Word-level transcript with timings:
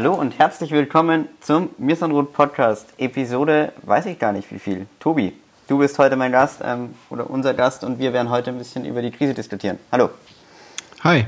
Hallo 0.00 0.14
und 0.14 0.38
herzlich 0.38 0.70
willkommen 0.70 1.28
zum 1.42 1.68
Mirsanrot 1.76 2.32
Podcast. 2.32 2.88
Episode, 2.96 3.74
weiß 3.82 4.06
ich 4.06 4.18
gar 4.18 4.32
nicht 4.32 4.50
wie 4.50 4.58
viel. 4.58 4.86
Tobi, 4.98 5.34
du 5.68 5.76
bist 5.76 5.98
heute 5.98 6.16
mein 6.16 6.32
Gast 6.32 6.60
ähm, 6.64 6.94
oder 7.10 7.28
unser 7.28 7.52
Gast 7.52 7.84
und 7.84 7.98
wir 7.98 8.14
werden 8.14 8.30
heute 8.30 8.48
ein 8.48 8.56
bisschen 8.56 8.86
über 8.86 9.02
die 9.02 9.10
Krise 9.10 9.34
diskutieren. 9.34 9.78
Hallo. 9.92 10.08
Hi. 11.04 11.26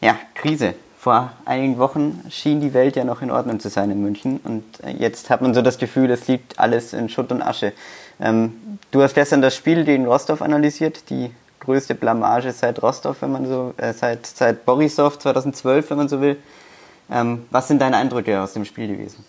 Ja, 0.00 0.16
Krise. 0.34 0.74
Vor 0.98 1.30
einigen 1.44 1.78
Wochen 1.78 2.24
schien 2.28 2.60
die 2.60 2.74
Welt 2.74 2.96
ja 2.96 3.04
noch 3.04 3.22
in 3.22 3.30
Ordnung 3.30 3.60
zu 3.60 3.68
sein 3.68 3.88
in 3.88 4.02
München 4.02 4.40
und 4.42 4.64
äh, 4.82 4.90
jetzt 4.90 5.30
hat 5.30 5.40
man 5.40 5.54
so 5.54 5.62
das 5.62 5.78
Gefühl, 5.78 6.10
es 6.10 6.26
liegt 6.26 6.58
alles 6.58 6.92
in 6.92 7.08
Schutt 7.08 7.30
und 7.30 7.40
Asche. 7.40 7.72
Ähm, 8.18 8.80
du 8.90 9.00
hast 9.00 9.14
gestern 9.14 9.42
das 9.42 9.54
Spiel 9.54 9.84
gegen 9.84 10.06
Rostov 10.06 10.42
analysiert, 10.42 11.08
die 11.08 11.30
größte 11.60 11.94
Blamage 11.94 12.50
seit 12.50 12.82
Rostov, 12.82 13.22
wenn 13.22 13.30
man 13.30 13.46
so, 13.46 13.74
äh, 13.76 13.92
seit, 13.92 14.26
seit 14.26 14.64
Borisov 14.66 15.20
2012, 15.20 15.90
wenn 15.90 15.98
man 15.98 16.08
so 16.08 16.20
will. 16.20 16.36
Ähm, 17.10 17.42
was 17.50 17.68
sind 17.68 17.80
deine 17.80 17.96
Eindrücke 17.96 18.40
aus 18.40 18.54
dem 18.54 18.64
Spiel 18.64 18.88
gewesen? 18.88 19.24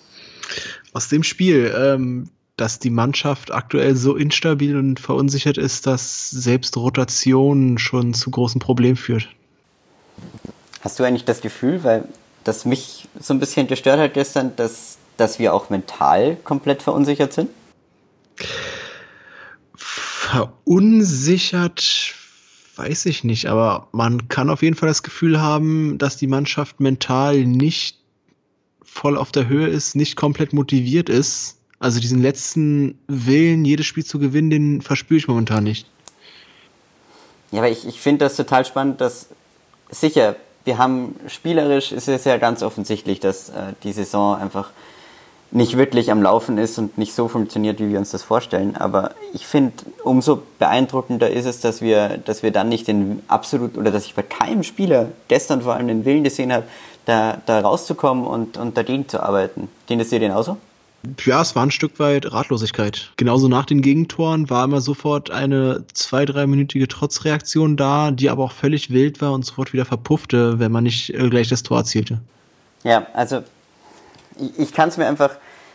Aus 0.93 1.09
dem 1.09 1.23
Spiel, 1.23 1.73
ähm, 1.77 2.29
dass 2.57 2.79
die 2.79 2.89
Mannschaft 2.89 3.53
aktuell 3.53 3.95
so 3.95 4.15
instabil 4.15 4.77
und 4.77 4.99
verunsichert 4.99 5.57
ist, 5.57 5.87
dass 5.87 6.29
selbst 6.29 6.77
Rotation 6.77 7.77
schon 7.77 8.13
zu 8.13 8.31
großen 8.31 8.59
Problemen 8.59 8.95
führt. 8.95 9.29
Hast 10.81 10.99
du 10.99 11.03
eigentlich 11.03 11.25
das 11.25 11.41
Gefühl, 11.41 11.83
weil 11.83 12.05
das 12.43 12.63
mich 12.63 13.07
so 13.19 13.33
ein 13.33 13.39
bisschen 13.39 13.67
gestört 13.67 13.99
hat 13.99 14.13
gestern, 14.13 14.55
dass, 14.55 14.97
dass 15.17 15.39
wir 15.39 15.53
auch 15.53 15.69
mental 15.69 16.37
komplett 16.43 16.81
verunsichert 16.81 17.33
sind? 17.33 17.49
Verunsichert 19.75 22.15
weiß 22.77 23.05
ich 23.05 23.23
nicht, 23.23 23.47
aber 23.47 23.87
man 23.91 24.27
kann 24.27 24.49
auf 24.49 24.61
jeden 24.61 24.75
Fall 24.75 24.89
das 24.89 25.03
Gefühl 25.03 25.41
haben, 25.41 25.97
dass 25.97 26.17
die 26.17 26.27
Mannschaft 26.27 26.79
mental 26.79 27.45
nicht 27.45 27.97
voll 28.83 29.17
auf 29.17 29.31
der 29.31 29.47
Höhe 29.47 29.67
ist, 29.67 29.95
nicht 29.95 30.15
komplett 30.15 30.53
motiviert 30.53 31.09
ist. 31.09 31.57
Also 31.79 31.99
diesen 31.99 32.21
letzten 32.21 32.97
Willen, 33.07 33.65
jedes 33.65 33.85
Spiel 33.85 34.05
zu 34.05 34.19
gewinnen, 34.19 34.49
den 34.49 34.81
verspüre 34.81 35.17
ich 35.17 35.27
momentan 35.27 35.63
nicht. 35.63 35.87
Ja, 37.51 37.59
aber 37.59 37.69
ich, 37.69 37.85
ich 37.85 37.99
finde 37.99 38.25
das 38.25 38.35
total 38.35 38.65
spannend, 38.65 39.01
dass 39.01 39.29
sicher, 39.89 40.35
wir 40.63 40.77
haben 40.77 41.15
spielerisch 41.27 41.91
ist 41.91 42.07
es 42.07 42.23
ja 42.23 42.37
ganz 42.37 42.63
offensichtlich, 42.63 43.19
dass 43.19 43.49
äh, 43.49 43.73
die 43.83 43.93
Saison 43.93 44.37
einfach 44.37 44.71
nicht 45.51 45.77
wirklich 45.77 46.11
am 46.11 46.21
Laufen 46.21 46.57
ist 46.57 46.77
und 46.77 46.97
nicht 46.97 47.13
so 47.13 47.27
funktioniert, 47.27 47.79
wie 47.79 47.89
wir 47.89 47.99
uns 47.99 48.11
das 48.11 48.23
vorstellen. 48.23 48.75
Aber 48.75 49.11
ich 49.33 49.47
finde, 49.47 49.73
umso 50.03 50.43
beeindruckender 50.59 51.29
ist 51.29 51.45
es, 51.45 51.61
dass 51.61 51.81
wir, 51.81 52.17
dass 52.17 52.43
wir 52.43 52.51
dann 52.51 52.69
nicht 52.69 52.87
den 52.87 53.21
absolut, 53.27 53.77
oder 53.77 53.91
dass 53.91 54.05
ich 54.05 54.15
bei 54.15 54.23
keinem 54.23 54.63
Spieler 54.63 55.09
gestern 55.27 55.61
vor 55.61 55.75
allem 55.75 55.87
den 55.87 56.05
Willen 56.05 56.23
gesehen 56.23 56.51
habe, 56.51 56.65
da, 57.05 57.37
da 57.45 57.59
rauszukommen 57.59 58.25
und, 58.25 58.57
und 58.57 58.75
dagegen 58.77 59.07
zu 59.07 59.21
arbeiten. 59.21 59.69
Ging 59.87 59.99
es 59.99 60.09
dir 60.09 60.19
den 60.19 60.31
auch 60.31 60.43
so? 60.43 60.57
Ja, 61.23 61.41
es 61.41 61.55
war 61.55 61.63
ein 61.63 61.71
Stück 61.71 61.99
weit 61.99 62.31
Ratlosigkeit. 62.31 63.11
Genauso 63.15 63.47
nach 63.47 63.65
den 63.65 63.81
Gegentoren 63.81 64.49
war 64.49 64.63
immer 64.63 64.81
sofort 64.81 65.29
eine 65.29 65.83
zwei-, 65.93 66.25
dreiminütige 66.25 66.87
Trotzreaktion 66.87 67.77
da, 67.77 68.11
die 68.11 68.29
aber 68.29 68.43
auch 68.43 68.51
völlig 68.51 68.89
wild 68.89 69.21
war 69.21 69.33
und 69.33 69.45
sofort 69.45 69.71
wieder 69.71 69.85
verpuffte, 69.85 70.59
wenn 70.59 70.71
man 70.71 70.83
nicht 70.83 71.13
äh, 71.13 71.29
gleich 71.29 71.47
das 71.47 71.63
Tor 71.63 71.77
erzielte. 71.77 72.21
Ja, 72.83 73.05
also 73.13 73.43
ich, 74.39 74.59
ich 74.59 74.73
kann 74.73 74.89
es 74.89 74.97
mir 74.97 75.07
einfach, 75.07 75.31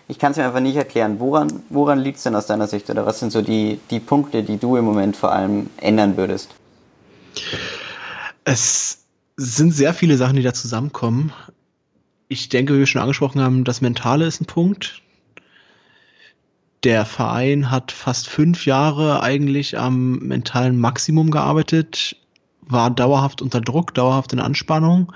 ich 0.08 0.18
kann 0.18 0.32
es 0.32 0.38
mir 0.38 0.44
einfach 0.44 0.60
nicht 0.60 0.76
erklären. 0.76 1.20
Woran, 1.20 1.62
woran 1.68 1.98
liegt 1.98 2.18
es 2.18 2.24
denn 2.24 2.34
aus 2.34 2.46
deiner 2.46 2.66
Sicht 2.66 2.90
oder 2.90 3.06
was 3.06 3.18
sind 3.20 3.32
so 3.32 3.42
die, 3.42 3.80
die 3.90 4.00
Punkte, 4.00 4.42
die 4.42 4.58
du 4.58 4.76
im 4.76 4.84
Moment 4.84 5.16
vor 5.16 5.32
allem 5.32 5.70
ändern 5.76 6.16
würdest? 6.16 6.50
Es 8.44 9.04
sind 9.36 9.72
sehr 9.72 9.94
viele 9.94 10.16
Sachen, 10.16 10.36
die 10.36 10.42
da 10.42 10.52
zusammenkommen. 10.52 11.32
Ich 12.28 12.48
denke, 12.48 12.74
wie 12.74 12.80
wir 12.80 12.86
schon 12.86 13.02
angesprochen 13.02 13.40
haben, 13.40 13.64
das 13.64 13.80
Mentale 13.80 14.26
ist 14.26 14.40
ein 14.40 14.46
Punkt. 14.46 15.02
Der 16.84 17.04
Verein 17.04 17.70
hat 17.70 17.92
fast 17.92 18.28
fünf 18.28 18.64
Jahre 18.64 19.22
eigentlich 19.22 19.78
am 19.78 20.18
mentalen 20.18 20.78
Maximum 20.78 21.30
gearbeitet, 21.30 22.16
war 22.62 22.90
dauerhaft 22.90 23.42
unter 23.42 23.60
Druck, 23.60 23.92
dauerhaft 23.94 24.32
in 24.32 24.40
Anspannung. 24.40 25.12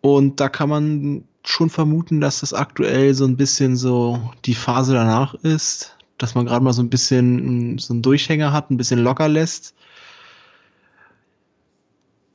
Und 0.00 0.40
da 0.40 0.48
kann 0.48 0.68
man 0.68 1.24
schon 1.44 1.70
vermuten, 1.70 2.20
dass 2.20 2.40
das 2.40 2.52
aktuell 2.54 3.14
so 3.14 3.24
ein 3.26 3.36
bisschen 3.36 3.76
so 3.76 4.32
die 4.44 4.54
Phase 4.54 4.94
danach 4.94 5.34
ist, 5.34 5.96
dass 6.18 6.34
man 6.34 6.46
gerade 6.46 6.64
mal 6.64 6.72
so 6.72 6.82
ein 6.82 6.90
bisschen 6.90 7.78
so 7.78 7.92
einen 7.92 8.02
Durchhänger 8.02 8.52
hat, 8.52 8.70
ein 8.70 8.76
bisschen 8.76 9.00
locker 9.00 9.28
lässt. 9.28 9.74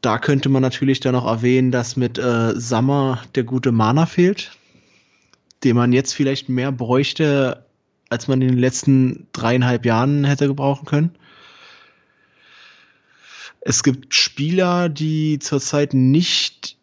Da 0.02 0.18
könnte 0.18 0.47
man 0.47 0.62
natürlich 0.62 1.00
dann 1.00 1.14
noch 1.14 1.25
erwähnen, 1.25 1.72
dass 1.72 1.97
mit 1.97 2.18
äh, 2.18 2.53
Sammer 2.56 3.22
der 3.36 3.44
gute 3.44 3.72
Mana 3.72 4.06
fehlt, 4.06 4.52
den 5.64 5.76
man 5.76 5.91
jetzt 5.91 6.14
vielleicht 6.14 6.47
mehr 6.47 6.72
bräuchte, 6.72 7.66
als 8.09 8.28
man 8.28 8.41
in 8.41 8.50
den 8.50 8.58
letzten 8.58 9.28
dreieinhalb 9.34 9.86
Jahren 9.86 10.24
hätte 10.24 10.47
gebrauchen 10.47 10.86
können. 10.86 11.16
Es 13.62 13.84
gibt 13.84 14.16
Spieler, 14.16 14.88
die 14.88 15.40
zurzeit 15.40 15.94
nicht 15.94 16.78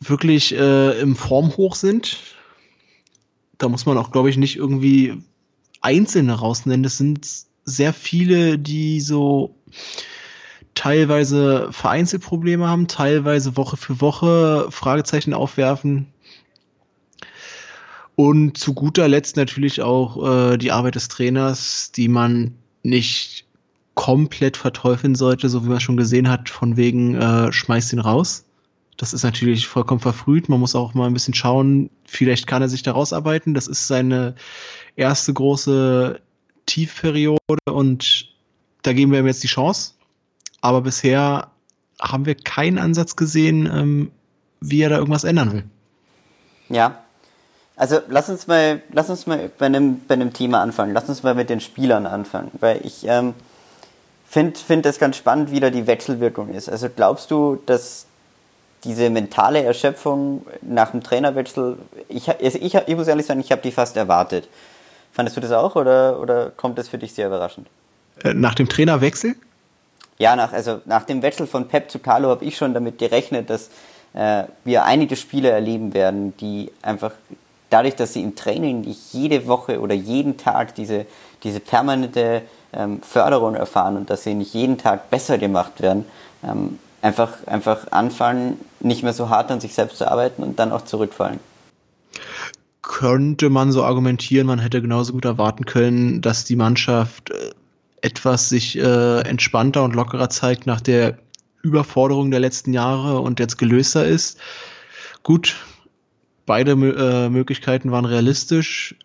wirklich 0.00 0.54
äh, 0.54 1.00
im 1.00 1.16
Formhoch 1.16 1.74
sind. 1.74 2.18
Da 3.58 3.68
muss 3.68 3.86
man 3.86 3.98
auch, 3.98 4.10
glaube 4.10 4.30
ich, 4.30 4.36
nicht 4.36 4.56
irgendwie 4.56 5.22
Einzelne 5.80 6.34
rausnennen. 6.34 6.82
Das 6.82 6.98
sind 6.98 7.26
sehr 7.64 7.92
viele, 7.92 8.58
die 8.58 9.00
so 9.00 9.54
teilweise 10.74 11.68
Vereinzelprobleme 11.70 12.66
haben, 12.66 12.88
teilweise 12.88 13.56
Woche 13.56 13.76
für 13.76 14.00
Woche 14.00 14.66
Fragezeichen 14.70 15.32
aufwerfen. 15.32 16.08
Und 18.16 18.58
zu 18.58 18.74
guter 18.74 19.08
Letzt 19.08 19.36
natürlich 19.36 19.82
auch 19.82 20.52
äh, 20.52 20.56
die 20.56 20.72
Arbeit 20.72 20.94
des 20.94 21.08
Trainers, 21.08 21.90
die 21.92 22.08
man 22.08 22.54
nicht 22.82 23.44
komplett 23.94 24.56
verteufeln 24.56 25.14
sollte, 25.14 25.48
so 25.48 25.64
wie 25.64 25.68
man 25.68 25.80
schon 25.80 25.96
gesehen 25.96 26.28
hat, 26.28 26.48
von 26.48 26.76
wegen 26.76 27.14
äh, 27.14 27.52
schmeißt 27.52 27.92
ihn 27.92 28.00
raus. 28.00 28.44
Das 28.96 29.12
ist 29.12 29.24
natürlich 29.24 29.66
vollkommen 29.66 30.00
verfrüht. 30.00 30.48
Man 30.48 30.60
muss 30.60 30.74
auch 30.74 30.94
mal 30.94 31.06
ein 31.06 31.14
bisschen 31.14 31.34
schauen, 31.34 31.90
vielleicht 32.06 32.46
kann 32.46 32.62
er 32.62 32.68
sich 32.68 32.82
da 32.82 32.92
rausarbeiten. 32.92 33.54
Das 33.54 33.66
ist 33.66 33.86
seine 33.86 34.34
erste 34.96 35.32
große 35.32 36.20
Tiefperiode 36.66 37.58
und 37.68 38.28
da 38.82 38.92
geben 38.92 39.12
wir 39.12 39.18
ihm 39.18 39.26
jetzt 39.26 39.42
die 39.42 39.48
Chance. 39.48 39.92
Aber 40.60 40.82
bisher 40.82 41.48
haben 42.00 42.26
wir 42.26 42.34
keinen 42.34 42.78
Ansatz 42.78 43.16
gesehen, 43.16 43.66
ähm, 43.66 44.10
wie 44.60 44.82
er 44.82 44.90
da 44.90 44.98
irgendwas 44.98 45.24
ändern 45.24 45.52
will. 45.52 45.64
Ja. 46.68 47.00
Also 47.76 47.98
lass 48.08 48.28
uns 48.28 48.46
mal, 48.46 48.82
lass 48.92 49.10
uns 49.10 49.26
mal 49.26 49.50
bei 49.58 49.66
einem, 49.66 50.00
bei 50.06 50.14
einem 50.14 50.32
Thema 50.32 50.62
anfangen. 50.62 50.94
Lass 50.94 51.08
uns 51.08 51.22
mal 51.22 51.34
mit 51.34 51.50
den 51.50 51.60
Spielern 51.60 52.06
anfangen. 52.06 52.50
Weil 52.60 52.80
ich 52.84 53.04
ähm, 53.06 53.34
finde 54.26 54.58
find 54.58 54.84
das 54.84 54.98
ganz 54.98 55.16
spannend, 55.16 55.50
wie 55.50 55.60
da 55.60 55.70
die 55.70 55.86
Wechselwirkung 55.86 56.50
ist. 56.50 56.68
Also 56.68 56.88
glaubst 56.94 57.30
du, 57.30 57.60
dass 57.66 58.06
diese 58.84 59.10
mentale 59.10 59.62
Erschöpfung 59.62 60.46
nach 60.62 60.90
dem 60.90 61.02
Trainerwechsel, 61.02 61.78
ich, 62.08 62.28
ich, 62.28 62.74
ich 62.74 62.96
muss 62.96 63.08
ehrlich 63.08 63.26
sagen, 63.26 63.40
ich 63.40 63.50
habe 63.50 63.62
die 63.62 63.72
fast 63.72 63.96
erwartet. 63.96 64.48
Fandest 65.12 65.36
du 65.36 65.40
das 65.40 65.52
auch 65.52 65.76
oder, 65.76 66.20
oder 66.20 66.50
kommt 66.50 66.78
das 66.78 66.88
für 66.88 66.98
dich 66.98 67.14
sehr 67.14 67.28
überraschend? 67.28 67.68
Äh, 68.22 68.34
nach 68.34 68.54
dem 68.54 68.68
Trainerwechsel? 68.68 69.36
Ja, 70.18 70.36
nach, 70.36 70.52
also 70.52 70.80
nach 70.84 71.04
dem 71.04 71.22
Wechsel 71.22 71.46
von 71.46 71.68
Pep 71.68 71.90
zu 71.90 71.98
Carlo 71.98 72.28
habe 72.28 72.44
ich 72.44 72.56
schon 72.56 72.74
damit 72.74 72.98
gerechnet, 72.98 73.50
dass 73.50 73.70
äh, 74.14 74.44
wir 74.64 74.84
einige 74.84 75.16
Spiele 75.16 75.50
erleben 75.50 75.94
werden, 75.94 76.36
die 76.36 76.70
einfach 76.82 77.12
dadurch, 77.70 77.96
dass 77.96 78.12
sie 78.12 78.22
im 78.22 78.36
Training 78.36 78.82
nicht 78.82 79.12
jede 79.12 79.46
Woche 79.46 79.80
oder 79.80 79.94
jeden 79.94 80.36
Tag 80.36 80.74
diese, 80.76 81.06
diese 81.42 81.60
permanente 81.60 82.42
ähm, 82.72 83.02
Förderung 83.02 83.54
erfahren 83.54 83.96
und 83.96 84.10
dass 84.10 84.22
sie 84.22 84.34
nicht 84.34 84.54
jeden 84.54 84.78
Tag 84.78 85.10
besser 85.10 85.38
gemacht 85.38 85.80
werden, 85.80 86.04
ähm, 86.44 86.78
einfach, 87.04 87.46
einfach 87.46 87.92
anfangen, 87.92 88.58
nicht 88.80 89.02
mehr 89.02 89.12
so 89.12 89.28
hart 89.28 89.50
an 89.50 89.60
sich 89.60 89.74
selbst 89.74 89.98
zu 89.98 90.10
arbeiten 90.10 90.42
und 90.42 90.58
dann 90.58 90.72
auch 90.72 90.82
zurückfallen. 90.82 91.38
Könnte 92.82 93.50
man 93.50 93.72
so 93.72 93.84
argumentieren, 93.84 94.46
man 94.46 94.58
hätte 94.58 94.80
genauso 94.80 95.12
gut 95.12 95.24
erwarten 95.24 95.66
können, 95.66 96.22
dass 96.22 96.44
die 96.44 96.56
Mannschaft 96.56 97.30
äh, 97.30 97.50
etwas 98.00 98.48
sich 98.48 98.78
äh, 98.78 99.20
entspannter 99.20 99.84
und 99.84 99.94
lockerer 99.94 100.30
zeigt 100.30 100.66
nach 100.66 100.80
der 100.80 101.18
Überforderung 101.62 102.30
der 102.30 102.40
letzten 102.40 102.72
Jahre 102.72 103.20
und 103.20 103.40
jetzt 103.40 103.56
gelöster 103.58 104.04
ist. 104.06 104.38
Gut, 105.22 105.56
beide 106.46 106.72
äh, 106.72 107.28
Möglichkeiten 107.28 107.90
waren 107.90 108.04
realistisch. 108.04 108.96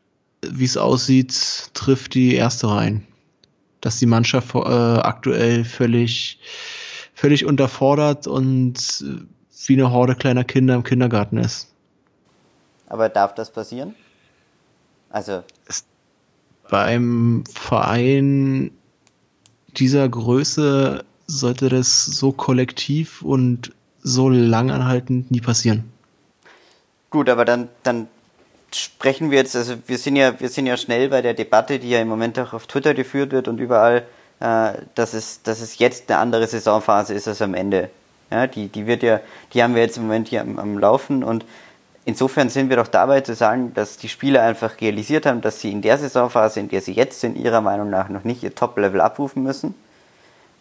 Wie 0.46 0.66
es 0.66 0.78
aussieht, 0.78 1.70
trifft 1.74 2.14
die 2.14 2.36
erste 2.36 2.70
rein. 2.70 3.06
Dass 3.82 4.00
die 4.00 4.06
Mannschaft 4.06 4.56
äh, 4.56 4.60
aktuell 4.60 5.64
völlig, 5.64 6.40
völlig 7.20 7.46
unterfordert 7.46 8.28
und 8.28 8.78
äh, 9.02 9.22
wie 9.66 9.74
eine 9.74 9.92
Horde 9.92 10.16
kleiner 10.16 10.46
Kinder 10.46 10.76
im 10.76 10.84
Kindergarten 10.84 11.38
ist. 11.38 11.68
Aber 12.88 13.10
darf 13.10 13.36
das 13.36 13.52
passieren? 13.52 13.94
Also. 15.10 15.44
Bei 16.70 16.84
einem 16.84 17.44
Verein 17.46 18.72
dieser 19.76 20.08
Größe 20.08 21.04
sollte 21.28 21.68
das 21.68 22.06
so 22.06 22.32
kollektiv 22.32 23.22
und 23.22 23.74
so 24.02 24.30
langanhaltend 24.30 25.30
nie 25.30 25.42
passieren. 25.42 25.92
Gut, 27.10 27.28
aber 27.28 27.44
dann, 27.44 27.68
dann 27.84 28.08
sprechen 28.74 29.30
wir 29.30 29.40
jetzt, 29.40 29.56
also 29.58 29.76
wir 29.88 29.98
sind 29.98 30.16
ja, 30.16 30.40
wir 30.40 30.48
sind 30.48 30.68
ja 30.68 30.78
schnell 30.78 31.10
bei 31.10 31.22
der 31.22 31.34
Debatte, 31.34 31.80
die 31.80 31.90
ja 31.90 32.00
im 32.00 32.08
Moment 32.08 32.40
auch 32.40 32.54
auf 32.54 32.66
Twitter 32.66 32.94
geführt 32.94 33.32
wird 33.32 33.48
und 33.48 33.60
überall, 33.60 34.06
äh, 34.40 34.74
dass 34.96 35.14
es, 35.14 35.42
dass 35.44 35.62
es 35.62 35.80
jetzt 35.80 36.10
eine 36.10 36.20
andere 36.20 36.48
Saisonphase 36.48 37.14
ist 37.14 37.28
als 37.28 37.42
am 37.42 37.54
Ende. 37.54 37.90
Ja, 38.32 38.48
die, 38.48 38.68
die 38.68 38.86
wird 38.86 39.04
ja, 39.04 39.20
die 39.54 39.64
haben 39.64 39.76
wir 39.76 39.82
jetzt 39.82 39.98
im 39.98 40.04
Moment 40.04 40.28
hier 40.28 40.42
am, 40.42 40.60
am 40.60 40.78
Laufen 40.78 41.24
und 41.24 41.46
insofern 42.06 42.50
sind 42.50 42.70
wir 42.70 42.78
doch 42.78 42.88
dabei 42.88 43.22
zu 43.22 43.34
sagen, 43.34 43.74
dass 43.74 43.98
die 43.98 44.10
Spieler 44.10 44.44
einfach 44.44 44.80
realisiert 44.80 45.26
haben, 45.26 45.42
dass 45.42 45.62
sie 45.62 45.72
in 45.72 45.82
der 45.82 45.98
Saisonphase, 45.98 46.60
in 46.60 46.70
der 46.70 46.82
sie 46.82 46.94
jetzt 46.94 47.20
sind, 47.20 47.38
ihrer 47.38 47.62
Meinung 47.62 47.90
nach 47.90 48.10
noch 48.10 48.24
nicht 48.24 48.44
ihr 48.44 48.54
Top-Level 48.54 49.02
abrufen 49.02 49.42
müssen 49.44 49.74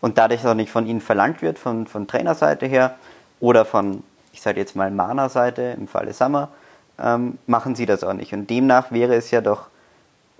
und 0.00 0.16
dadurch 0.16 0.46
auch 0.46 0.54
nicht 0.54 0.70
von 0.70 0.86
ihnen 0.86 1.00
verlangt 1.00 1.42
wird, 1.42 1.58
von, 1.58 1.86
von 1.86 2.06
Trainerseite 2.06 2.66
her 2.66 2.96
oder 3.40 3.64
von 3.64 4.02
ich 4.38 4.42
sage 4.42 4.60
jetzt 4.60 4.76
mal 4.76 4.88
Mana-Seite, 4.92 5.74
im 5.76 5.88
Falle 5.88 6.12
Summer, 6.12 6.50
ähm, 6.96 7.38
machen 7.48 7.74
sie 7.74 7.86
das 7.86 8.04
auch 8.04 8.12
nicht. 8.12 8.32
Und 8.32 8.48
demnach 8.48 8.92
wäre 8.92 9.16
es 9.16 9.32
ja 9.32 9.40
doch 9.40 9.66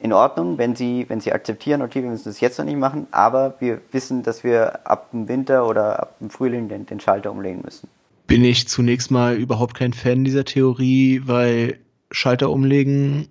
in 0.00 0.12
Ordnung, 0.12 0.58
wenn 0.58 0.76
sie, 0.76 1.06
wenn 1.08 1.20
sie 1.20 1.32
akzeptieren, 1.32 1.82
okay, 1.82 2.02
wir 2.02 2.10
müssen 2.10 2.28
das 2.28 2.40
jetzt 2.40 2.58
noch 2.58 2.64
nicht 2.64 2.78
machen, 2.78 3.08
aber 3.10 3.56
wir 3.58 3.80
wissen, 3.90 4.22
dass 4.22 4.44
wir 4.44 4.86
ab 4.86 5.10
dem 5.10 5.28
Winter 5.28 5.66
oder 5.66 6.00
ab 6.00 6.18
dem 6.20 6.30
Frühling 6.30 6.68
den, 6.68 6.86
den 6.86 7.00
Schalter 7.00 7.32
umlegen 7.32 7.62
müssen. 7.64 7.88
Bin 8.28 8.44
ich 8.44 8.68
zunächst 8.68 9.10
mal 9.10 9.34
überhaupt 9.34 9.74
kein 9.74 9.92
Fan 9.92 10.24
dieser 10.24 10.44
Theorie, 10.44 11.22
weil 11.24 11.78
Schalter 12.10 12.50
umlegen 12.50 13.28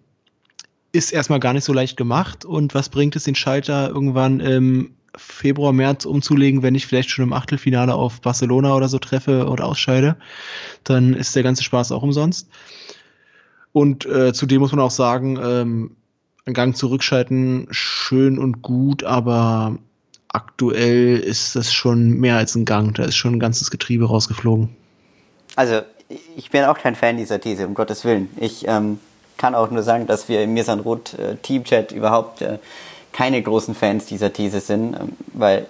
ist 0.92 1.12
erstmal 1.12 1.40
gar 1.40 1.54
nicht 1.54 1.64
so 1.64 1.74
leicht 1.74 1.96
gemacht 1.96 2.44
und 2.44 2.74
was 2.74 2.90
bringt 2.90 3.16
es 3.16 3.24
den 3.24 3.36
Schalter 3.36 3.90
irgendwann 3.90 4.40
im 4.40 4.92
Februar, 5.16 5.74
März 5.74 6.06
umzulegen, 6.06 6.64
wenn 6.64 6.76
ich 6.76 6.86
vielleicht 6.86 7.10
schon 7.10 7.24
im 7.24 7.34
Achtelfinale 7.34 7.94
auf 7.94 8.22
Barcelona 8.22 8.76
oder 8.76 8.88
so 8.88 9.00
treffe 9.00 9.48
oder 9.48 9.66
ausscheide, 9.66 10.18
dann 10.84 11.14
ist 11.14 11.36
der 11.36 11.44
ganze 11.44 11.64
Spaß 11.64 11.92
auch 11.92 12.04
umsonst. 12.04 12.50
Und 13.72 14.06
äh, 14.06 14.34
zudem 14.34 14.62
muss 14.62 14.72
man 14.72 14.82
auch 14.82 14.92
sagen, 14.92 15.40
ähm, 15.42 15.92
ein 16.48 16.54
Gang 16.54 16.76
zurückschalten, 16.76 17.68
schön 17.72 18.40
und 18.40 18.62
gut, 18.62 19.04
aber 19.04 19.78
aktuell 20.30 21.18
ist 21.18 21.56
das 21.56 21.74
schon 21.74 22.12
mehr 22.12 22.38
als 22.38 22.56
ein 22.56 22.66
Gang. 22.66 22.96
Da 22.96 23.04
ist 23.04 23.18
schon 23.18 23.34
ein 23.34 23.40
ganzes 23.40 23.70
Getriebe 23.70 24.06
rausgeflogen. 24.06 24.70
Also, 25.56 25.82
ich 26.38 26.50
bin 26.50 26.64
auch 26.64 26.78
kein 26.78 26.96
Fan 26.96 27.18
dieser 27.18 27.42
These, 27.42 27.68
um 27.68 27.74
Gottes 27.74 28.06
Willen. 28.06 28.30
Ich 28.38 28.66
ähm, 28.68 29.00
kann 29.38 29.56
auch 29.56 29.70
nur 29.72 29.84
sagen, 29.84 30.08
dass 30.08 30.30
wir 30.30 30.42
im 30.42 30.54
Mirsan 30.54 30.80
Roth 30.80 31.14
äh, 31.16 31.36
Teamchat 31.36 31.92
überhaupt 31.92 32.42
äh, 32.42 32.60
keine 33.12 33.42
großen 33.42 33.76
Fans 33.76 34.06
dieser 34.06 34.32
These 34.32 34.62
sind, 34.62 34.94
ähm, 34.94 35.14
weil 35.34 35.66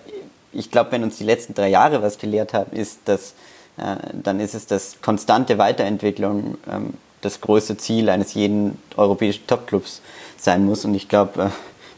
ich 0.54 0.70
glaube, 0.70 0.92
wenn 0.92 1.04
uns 1.04 1.18
die 1.18 1.24
letzten 1.24 1.56
drei 1.56 1.70
Jahre 1.70 2.02
was 2.04 2.20
gelehrt 2.20 2.54
haben, 2.54 2.72
ist, 2.76 3.00
dass 3.06 3.34
äh, 3.78 3.96
dann 4.14 4.40
ist 4.40 4.54
es, 4.54 4.68
dass 4.68 5.02
konstante 5.02 5.58
Weiterentwicklung 5.58 6.58
ähm, 6.72 6.94
das 7.22 7.42
größte 7.42 7.78
Ziel 7.78 8.10
eines 8.10 8.34
jeden 8.34 8.78
europäischen 8.96 9.46
Topclubs 9.48 10.02
sein 10.38 10.66
muss. 10.66 10.86
Und 10.86 10.94
ich 10.94 11.08
glaube, 11.08 11.44
äh, 11.44 11.50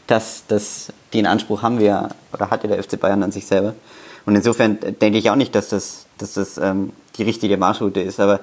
dass, 0.06 0.44
dass 0.48 0.92
den 1.14 1.26
Anspruch 1.26 1.62
haben 1.62 1.78
wir 1.78 2.10
oder 2.32 2.50
hatte 2.50 2.68
der 2.68 2.82
FC 2.82 2.98
Bayern 2.98 3.22
an 3.22 3.32
sich 3.32 3.46
selber. 3.46 3.74
Und 4.26 4.36
insofern 4.36 4.78
denke 5.00 5.18
ich 5.18 5.30
auch 5.30 5.36
nicht, 5.36 5.54
dass 5.54 5.68
das, 5.68 6.06
dass 6.18 6.34
das 6.34 6.58
ähm, 6.58 6.92
die 7.16 7.22
richtige 7.22 7.56
Marschroute 7.56 8.00
ist. 8.00 8.20
Aber 8.20 8.40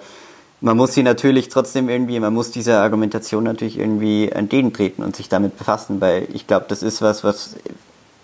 man 0.62 0.76
muss 0.76 0.94
sie 0.94 1.04
natürlich 1.04 1.50
trotzdem 1.50 1.90
irgendwie, 1.90 2.20
man 2.20 2.34
muss 2.34 2.52
dieser 2.52 2.82
Argumentation 2.82 3.44
natürlich 3.44 3.78
irgendwie 3.78 4.30
entgegentreten 4.30 5.04
und 5.04 5.16
sich 5.16 5.30
damit 5.30 5.58
befassen, 5.58 6.02
weil 6.02 6.28
ich 6.34 6.48
glaube, 6.48 6.66
das 6.70 6.82
ist 6.82 7.02
was, 7.02 7.24
was 7.24 7.56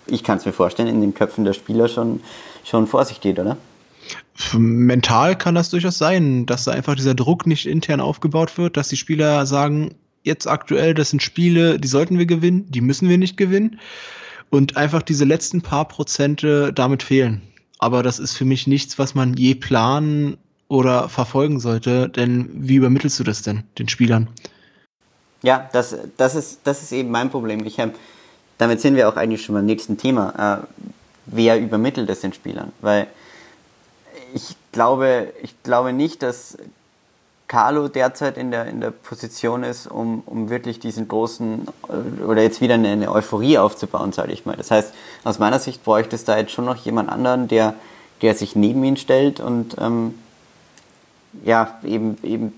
ich 0.06 0.24
kann 0.24 0.38
es 0.38 0.44
mir 0.44 0.52
vorstellen, 0.52 0.88
in 0.88 1.00
den 1.00 1.14
Köpfen 1.14 1.44
der 1.44 1.52
Spieler 1.52 1.88
schon, 1.88 2.22
schon 2.64 2.86
vor 2.86 3.04
sich 3.04 3.20
geht, 3.20 3.38
oder? 3.38 3.56
Mental 4.52 5.36
kann 5.36 5.54
das 5.54 5.70
durchaus 5.70 5.98
sein, 5.98 6.46
dass 6.46 6.64
da 6.64 6.72
einfach 6.72 6.96
dieser 6.96 7.14
Druck 7.14 7.46
nicht 7.46 7.66
intern 7.66 8.00
aufgebaut 8.00 8.58
wird, 8.58 8.76
dass 8.76 8.88
die 8.88 8.96
Spieler 8.96 9.46
sagen, 9.46 9.94
jetzt 10.22 10.46
aktuell, 10.46 10.94
das 10.94 11.10
sind 11.10 11.22
Spiele, 11.22 11.78
die 11.78 11.88
sollten 11.88 12.18
wir 12.18 12.26
gewinnen, 12.26 12.66
die 12.70 12.80
müssen 12.80 13.08
wir 13.08 13.18
nicht 13.18 13.36
gewinnen. 13.36 13.78
Und 14.50 14.76
einfach 14.76 15.02
diese 15.02 15.24
letzten 15.24 15.62
paar 15.62 15.86
Prozente 15.86 16.72
damit 16.72 17.02
fehlen. 17.02 17.42
Aber 17.78 18.02
das 18.02 18.18
ist 18.18 18.36
für 18.36 18.44
mich 18.44 18.66
nichts, 18.66 18.98
was 18.98 19.14
man 19.14 19.34
je 19.34 19.54
planen 19.54 20.36
oder 20.68 21.08
verfolgen 21.08 21.60
sollte. 21.60 22.08
Denn 22.08 22.48
wie 22.52 22.76
übermittelst 22.76 23.18
du 23.18 23.24
das 23.24 23.42
denn 23.42 23.64
den 23.78 23.88
Spielern? 23.88 24.28
Ja, 25.42 25.68
das, 25.72 25.96
das, 26.16 26.34
ist, 26.34 26.60
das 26.64 26.82
ist 26.82 26.92
eben 26.92 27.10
mein 27.10 27.30
Problem. 27.30 27.66
Ich 27.66 27.78
hab, 27.78 27.94
damit 28.58 28.80
sind 28.80 28.96
wir 28.96 29.08
auch 29.08 29.16
eigentlich 29.16 29.44
schon 29.44 29.54
beim 29.54 29.66
nächsten 29.66 29.98
Thema. 29.98 30.62
Äh, 30.62 30.66
wer 31.26 31.60
übermittelt 31.60 32.08
es 32.08 32.20
den 32.20 32.32
Spielern? 32.32 32.72
Weil 32.80 33.08
ich 34.34 34.56
glaube, 34.72 35.32
ich 35.42 35.54
glaube 35.62 35.92
nicht, 35.92 36.22
dass 36.22 36.58
Carlo 37.46 37.88
derzeit 37.88 38.36
in 38.36 38.50
der, 38.50 38.66
in 38.66 38.80
der 38.80 38.90
Position 38.90 39.62
ist, 39.62 39.86
um, 39.86 40.22
um 40.26 40.50
wirklich 40.50 40.80
diesen 40.80 41.06
großen 41.06 41.68
äh, 41.88 42.22
oder 42.24 42.42
jetzt 42.42 42.60
wieder 42.60 42.74
eine, 42.74 43.10
Euphorie 43.12 43.58
aufzubauen, 43.58 44.12
sage 44.12 44.32
ich 44.32 44.44
mal. 44.44 44.56
Das 44.56 44.70
heißt, 44.70 44.92
aus 45.22 45.38
meiner 45.38 45.60
Sicht 45.60 45.84
bräuchte 45.84 46.16
es 46.16 46.24
da 46.24 46.36
jetzt 46.36 46.50
schon 46.50 46.64
noch 46.64 46.76
jemand 46.76 47.10
anderen, 47.10 47.46
der, 47.46 47.74
der 48.22 48.34
sich 48.34 48.56
neben 48.56 48.82
ihn 48.82 48.96
stellt 48.96 49.38
und 49.38 49.76
ähm, 49.78 50.18
ja, 51.44 51.78
eben, 51.84 52.18
eben 52.24 52.52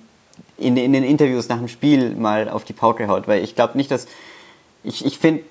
in, 0.57 0.77
in 0.79 0.95
den 0.95 1.05
Interviews 1.05 1.49
nach 1.49 1.59
dem 1.59 1.69
Spiel 1.69 2.15
mal 2.15 2.49
auf 2.49 2.65
die 2.65 2.73
Pauke 2.73 3.09
haut, 3.09 3.29
weil 3.29 3.45
ich 3.45 3.55
glaube 3.55 3.77
nicht, 3.77 3.91
dass 3.91 4.07
ich, 4.83 5.05
ich 5.05 5.19
finde 5.19 5.43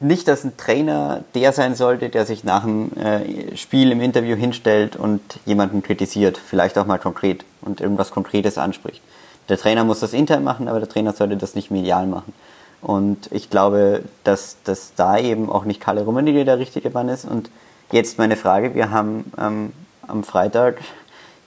nicht, 0.00 0.28
dass 0.28 0.44
ein 0.44 0.56
Trainer 0.56 1.24
der 1.34 1.52
sein 1.52 1.74
sollte, 1.74 2.08
der 2.08 2.26
sich 2.26 2.44
nach 2.44 2.64
dem 2.64 2.92
äh, 2.96 3.56
Spiel 3.56 3.92
im 3.92 4.00
Interview 4.00 4.36
hinstellt 4.36 4.96
und 4.96 5.20
jemanden 5.46 5.82
kritisiert, 5.82 6.38
vielleicht 6.38 6.76
auch 6.78 6.86
mal 6.86 6.98
konkret 6.98 7.44
und 7.62 7.80
irgendwas 7.80 8.10
Konkretes 8.10 8.58
anspricht. 8.58 9.00
Der 9.48 9.58
Trainer 9.58 9.84
muss 9.84 10.00
das 10.00 10.12
intern 10.12 10.42
machen, 10.42 10.68
aber 10.68 10.80
der 10.80 10.88
Trainer 10.88 11.12
sollte 11.12 11.36
das 11.36 11.54
nicht 11.54 11.70
medial 11.70 12.06
machen. 12.06 12.32
Und 12.80 13.30
ich 13.30 13.50
glaube, 13.50 14.02
dass, 14.24 14.56
dass 14.64 14.94
da 14.94 15.18
eben 15.18 15.50
auch 15.50 15.64
nicht 15.64 15.80
Kalle 15.80 16.02
Rummenigge 16.02 16.44
der 16.44 16.58
richtige 16.58 16.90
Mann 16.90 17.08
ist. 17.08 17.24
Und 17.24 17.50
jetzt 17.92 18.18
meine 18.18 18.36
Frage, 18.36 18.74
wir 18.74 18.90
haben 18.90 19.32
ähm, 19.38 19.72
am 20.06 20.24
Freitag 20.24 20.80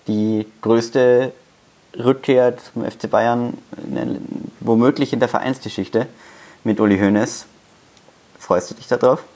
die 0.07 0.47
größte 0.61 1.31
Rückkehr 1.97 2.55
zum 2.57 2.85
FC 2.85 3.09
Bayern 3.09 3.57
in, 3.85 4.19
womöglich 4.59 5.13
in 5.13 5.19
der 5.19 5.29
Vereinsgeschichte 5.29 6.07
mit 6.63 6.79
Uli 6.79 6.97
Hoeneß. 6.97 7.45
Freust 8.39 8.71
du 8.71 8.75
dich 8.75 8.87
darauf? 8.87 9.23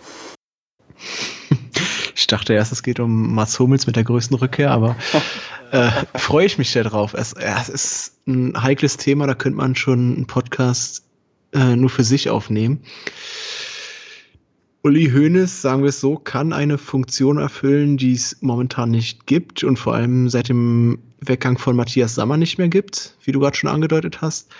Ich 2.13 2.27
dachte 2.27 2.53
erst, 2.53 2.71
es 2.71 2.83
geht 2.83 2.99
um 2.99 3.33
Mats 3.33 3.59
Hummels 3.59 3.87
mit 3.87 3.95
der 3.95 4.03
größten 4.03 4.37
Rückkehr, 4.37 4.69
aber 4.71 4.95
äh, 5.71 5.89
freue 6.15 6.45
ich 6.45 6.57
mich 6.57 6.71
darauf. 6.71 7.13
Es, 7.13 7.33
es 7.33 7.67
ist 7.67 8.27
ein 8.27 8.61
heikles 8.61 8.97
Thema, 8.97 9.25
da 9.25 9.33
könnte 9.33 9.57
man 9.57 9.75
schon 9.75 10.15
einen 10.15 10.27
Podcast 10.27 11.03
äh, 11.51 11.75
nur 11.75 11.89
für 11.89 12.03
sich 12.03 12.29
aufnehmen. 12.29 12.83
Uli 14.83 15.11
Hoeneß, 15.11 15.61
sagen 15.61 15.83
wir 15.83 15.89
es 15.89 15.99
so, 15.99 16.15
kann 16.15 16.53
eine 16.53 16.77
Funktion 16.77 17.37
erfüllen, 17.37 17.97
die 17.97 18.13
es 18.13 18.37
momentan 18.41 18.89
nicht 18.89 19.27
gibt 19.27 19.63
und 19.63 19.77
vor 19.77 19.93
allem 19.93 20.29
seit 20.29 20.49
dem 20.49 20.99
Weggang 21.19 21.59
von 21.59 21.75
Matthias 21.75 22.15
Sammer 22.15 22.37
nicht 22.37 22.57
mehr 22.57 22.67
gibt, 22.67 23.15
wie 23.23 23.31
du 23.31 23.39
gerade 23.39 23.55
schon 23.55 23.69
angedeutet 23.69 24.21
hast. 24.21 24.51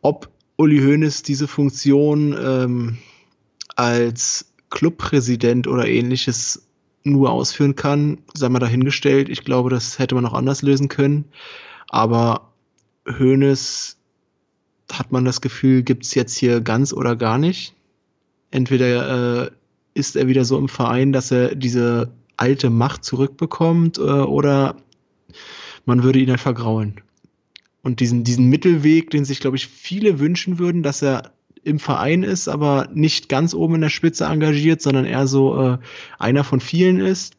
Ob 0.00 0.30
Uli 0.56 0.78
Hoeneß 0.78 1.22
diese 1.22 1.48
Funktion 1.48 2.34
ähm, 2.38 2.98
als 3.76 4.52
Clubpräsident 4.70 5.68
oder 5.68 5.86
ähnliches 5.86 6.66
nur 7.04 7.30
ausführen 7.30 7.76
kann, 7.76 8.18
sei 8.34 8.48
mal 8.48 8.58
dahingestellt. 8.58 9.28
Ich 9.28 9.44
glaube, 9.44 9.70
das 9.70 9.98
hätte 9.98 10.16
man 10.16 10.26
auch 10.26 10.34
anders 10.34 10.62
lösen 10.62 10.88
können. 10.88 11.26
Aber 11.88 12.52
Hoeneß 13.06 13.96
hat 14.90 15.12
man 15.12 15.24
das 15.24 15.40
Gefühl, 15.40 15.82
gibt's 15.84 16.14
jetzt 16.14 16.36
hier 16.36 16.60
ganz 16.60 16.92
oder 16.92 17.14
gar 17.14 17.38
nicht 17.38 17.76
entweder 18.50 19.44
äh, 19.44 19.50
ist 19.94 20.16
er 20.16 20.28
wieder 20.28 20.44
so 20.44 20.58
im 20.58 20.68
Verein, 20.68 21.12
dass 21.12 21.30
er 21.30 21.54
diese 21.54 22.12
alte 22.36 22.70
Macht 22.70 23.04
zurückbekommt, 23.04 23.98
äh, 23.98 24.00
oder 24.00 24.76
man 25.84 26.02
würde 26.02 26.18
ihn 26.18 26.30
halt 26.30 26.40
vergraulen. 26.40 27.00
Und 27.82 28.00
diesen, 28.00 28.24
diesen 28.24 28.48
Mittelweg, 28.48 29.10
den 29.10 29.24
sich, 29.24 29.40
glaube 29.40 29.56
ich, 29.56 29.68
viele 29.68 30.18
wünschen 30.18 30.58
würden, 30.58 30.82
dass 30.82 31.02
er 31.02 31.32
im 31.66 31.80
Verein 31.80 32.22
ist, 32.22 32.48
aber 32.48 32.88
nicht 32.94 33.28
ganz 33.28 33.52
oben 33.52 33.76
in 33.76 33.80
der 33.80 33.90
Spitze 33.90 34.24
engagiert, 34.24 34.80
sondern 34.80 35.04
eher 35.04 35.26
so 35.26 35.60
äh, 35.60 35.78
einer 36.18 36.44
von 36.44 36.60
vielen 36.60 37.00
ist. 37.00 37.34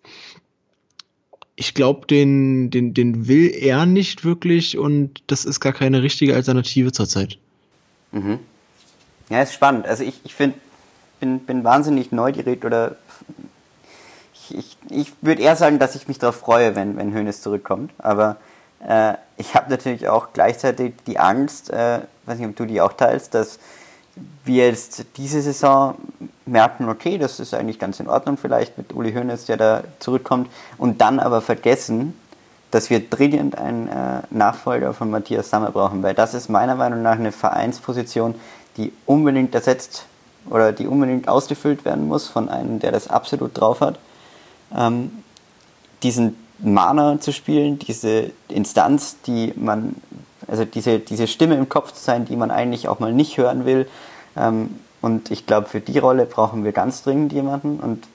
ich 1.55 1.73
glaube, 1.73 2.05
den, 2.05 2.69
den, 2.69 2.93
den 2.93 3.27
will 3.27 3.49
er 3.49 3.85
nicht 3.85 4.23
wirklich 4.23 4.77
und 4.77 5.23
das 5.27 5.43
ist 5.43 5.59
gar 5.59 5.73
keine 5.73 6.03
richtige 6.03 6.35
Alternative 6.35 6.91
zurzeit. 6.91 7.39
Mhm. 8.11 8.39
Ja, 9.29 9.41
ist 9.41 9.53
spannend. 9.53 9.87
Also 9.87 10.03
ich, 10.03 10.21
ich 10.23 10.35
find, 10.35 10.53
bin, 11.19 11.39
bin 11.39 11.63
wahnsinnig 11.63 12.11
neugierig 12.11 12.63
oder 12.63 12.95
ich, 14.33 14.57
ich, 14.57 14.77
ich 14.89 15.11
würde 15.21 15.41
eher 15.41 15.55
sagen, 15.55 15.79
dass 15.79 15.95
ich 15.95 16.07
mich 16.07 16.19
darauf 16.19 16.35
freue, 16.35 16.75
wenn, 16.75 16.95
wenn 16.95 17.13
Hönes 17.13 17.41
zurückkommt. 17.41 17.91
Aber 17.97 18.37
äh, 18.87 19.13
ich 19.37 19.55
habe 19.55 19.69
natürlich 19.71 20.07
auch 20.07 20.33
gleichzeitig 20.33 20.93
die 21.07 21.17
Angst, 21.17 21.71
äh, 21.71 22.01
weiß 22.25 22.37
nicht, 22.37 22.47
ob 22.49 22.55
du 22.55 22.65
die 22.65 22.81
auch 22.81 22.93
teilst, 22.93 23.33
dass 23.33 23.57
wir 24.45 24.67
jetzt 24.67 25.05
diese 25.17 25.41
Saison 25.41 25.95
merken, 26.45 26.89
okay, 26.89 27.17
das 27.17 27.39
ist 27.39 27.53
eigentlich 27.53 27.79
ganz 27.79 27.99
in 27.99 28.07
Ordnung 28.07 28.37
vielleicht 28.37 28.77
mit 28.77 28.93
Uli 28.93 29.13
Hoeneß, 29.13 29.45
der 29.45 29.57
da 29.57 29.83
zurückkommt, 29.99 30.49
und 30.77 31.01
dann 31.01 31.19
aber 31.19 31.41
vergessen, 31.41 32.13
dass 32.71 32.89
wir 32.89 33.07
dringend 33.09 33.57
einen 33.57 33.87
äh, 33.87 34.21
Nachfolger 34.29 34.93
von 34.93 35.09
Matthias 35.09 35.49
Sammer 35.49 35.71
brauchen, 35.71 36.03
weil 36.03 36.13
das 36.13 36.33
ist 36.33 36.49
meiner 36.49 36.75
Meinung 36.75 37.01
nach 37.01 37.17
eine 37.17 37.31
Vereinsposition, 37.31 38.35
die 38.75 38.91
unbedingt 39.05 39.55
ersetzt 39.55 40.05
oder 40.49 40.71
die 40.71 40.87
unbedingt 40.87 41.27
ausgefüllt 41.27 41.85
werden 41.85 42.07
muss 42.07 42.27
von 42.27 42.49
einem, 42.49 42.79
der 42.79 42.91
das 42.91 43.09
absolut 43.09 43.59
drauf 43.59 43.81
hat. 43.81 43.97
Ähm, 44.75 45.23
diesen 46.03 46.35
Mana 46.59 47.19
zu 47.19 47.31
spielen, 47.31 47.79
diese 47.79 48.31
Instanz, 48.47 49.17
die 49.25 49.53
man, 49.55 49.95
also 50.47 50.65
diese, 50.65 50.99
diese 50.99 51.27
Stimme 51.27 51.55
im 51.55 51.69
Kopf 51.69 51.91
zu 51.93 52.03
sein, 52.03 52.25
die 52.25 52.35
man 52.35 52.51
eigentlich 52.51 52.87
auch 52.87 52.99
mal 52.99 53.13
nicht 53.13 53.37
hören 53.37 53.65
will. 53.65 53.87
Ähm, 54.35 54.69
und 55.01 55.31
ich 55.31 55.45
glaube, 55.45 55.67
für 55.67 55.79
die 55.79 55.97
Rolle 55.99 56.25
brauchen 56.25 56.63
wir 56.63 56.71
ganz 56.71 57.03
dringend 57.03 57.33
jemanden. 57.33 57.79
Und 57.79 58.05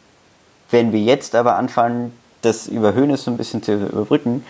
wenn 0.70 0.92
wir 0.92 1.00
jetzt 1.00 1.34
aber 1.34 1.56
anfangen, 1.56 2.12
das 2.40 2.66
über 2.66 2.94
Höhnes 2.94 3.24
so 3.24 3.30
ein 3.30 3.36
bisschen 3.36 3.62
zu 3.62 3.74
überbrücken, 3.74 4.44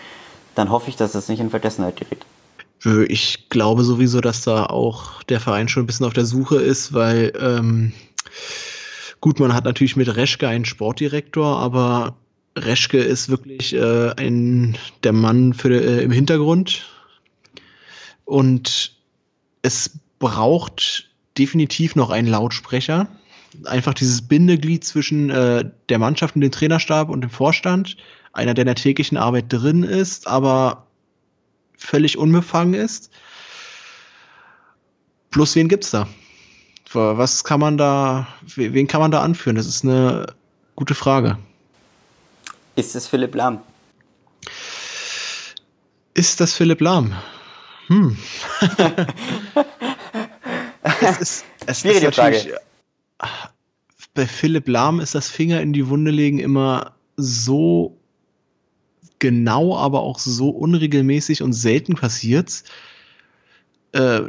dann 0.55 0.69
hoffe 0.69 0.89
ich, 0.89 0.95
dass 0.95 1.11
das 1.11 1.29
nicht 1.29 1.39
in 1.39 1.49
Vergessenheit 1.49 1.97
gerät. 1.97 2.25
Ich 3.09 3.49
glaube 3.49 3.83
sowieso, 3.83 4.19
dass 4.19 4.43
da 4.43 4.65
auch 4.65 5.23
der 5.23 5.39
Verein 5.39 5.69
schon 5.69 5.83
ein 5.83 5.87
bisschen 5.87 6.05
auf 6.05 6.13
der 6.13 6.25
Suche 6.25 6.57
ist, 6.57 6.93
weil 6.93 7.31
ähm, 7.39 7.93
gut, 9.21 9.39
man 9.39 9.53
hat 9.53 9.63
natürlich 9.63 9.95
mit 9.95 10.13
Reschke 10.15 10.49
einen 10.49 10.65
Sportdirektor, 10.65 11.59
aber 11.59 12.15
Reschke 12.57 12.97
ist 12.97 13.29
wirklich 13.29 13.73
äh, 13.73 14.11
ein 14.17 14.77
der 15.03 15.13
Mann 15.13 15.53
für 15.53 15.69
äh, 15.69 16.03
im 16.03 16.11
Hintergrund 16.11 16.83
und 18.25 18.95
es 19.61 19.99
braucht 20.19 21.09
definitiv 21.37 21.95
noch 21.95 22.09
einen 22.09 22.27
Lautsprecher. 22.27 23.07
Einfach 23.65 23.93
dieses 23.93 24.21
Bindeglied 24.23 24.83
zwischen 24.83 25.29
äh, 25.29 25.69
der 25.89 25.99
Mannschaft 25.99 26.35
und 26.35 26.41
dem 26.41 26.51
Trainerstab 26.51 27.09
und 27.09 27.21
dem 27.21 27.29
Vorstand. 27.29 27.97
Einer, 28.31 28.53
der 28.53 28.63
in 28.63 28.67
der 28.67 28.75
täglichen 28.75 29.17
Arbeit 29.17 29.45
drin 29.49 29.83
ist, 29.83 30.27
aber 30.27 30.87
völlig 31.77 32.17
unbefangen 32.17 32.73
ist. 32.73 33.11
Plus, 35.29 35.55
wen 35.55 35.67
gibt's 35.67 35.91
da? 35.91 36.07
Was 36.93 37.43
kann 37.43 37.59
man 37.59 37.77
da, 37.77 38.27
wen 38.55 38.87
kann 38.87 39.01
man 39.01 39.11
da 39.11 39.21
anführen? 39.21 39.55
Das 39.55 39.65
ist 39.65 39.83
eine 39.83 40.27
gute 40.75 40.93
Frage. 40.93 41.39
Ist 42.75 42.95
es 42.95 43.07
Philipp 43.07 43.33
Lahm? 43.33 43.61
Ist 46.13 46.39
das 46.39 46.53
Philipp 46.53 46.81
Lahm? 46.81 47.15
Hm. 47.87 48.17
es 51.01 51.17
ist, 51.19 51.45
es 51.65 51.79
Schwierige 51.81 52.07
ist 52.07 52.15
Frage. 52.15 52.59
Bei 54.13 54.27
Philipp 54.27 54.67
Lahm 54.67 54.99
ist 54.99 55.15
das 55.15 55.29
Finger 55.29 55.61
in 55.61 55.73
die 55.73 55.87
Wunde 55.87 56.11
legen 56.11 56.39
immer 56.39 56.93
so 57.17 57.97
genau, 59.19 59.77
aber 59.77 60.01
auch 60.01 60.19
so 60.19 60.49
unregelmäßig 60.49 61.41
und 61.41 61.53
selten 61.53 61.95
passiert. 61.95 62.63
Äh, 63.93 64.23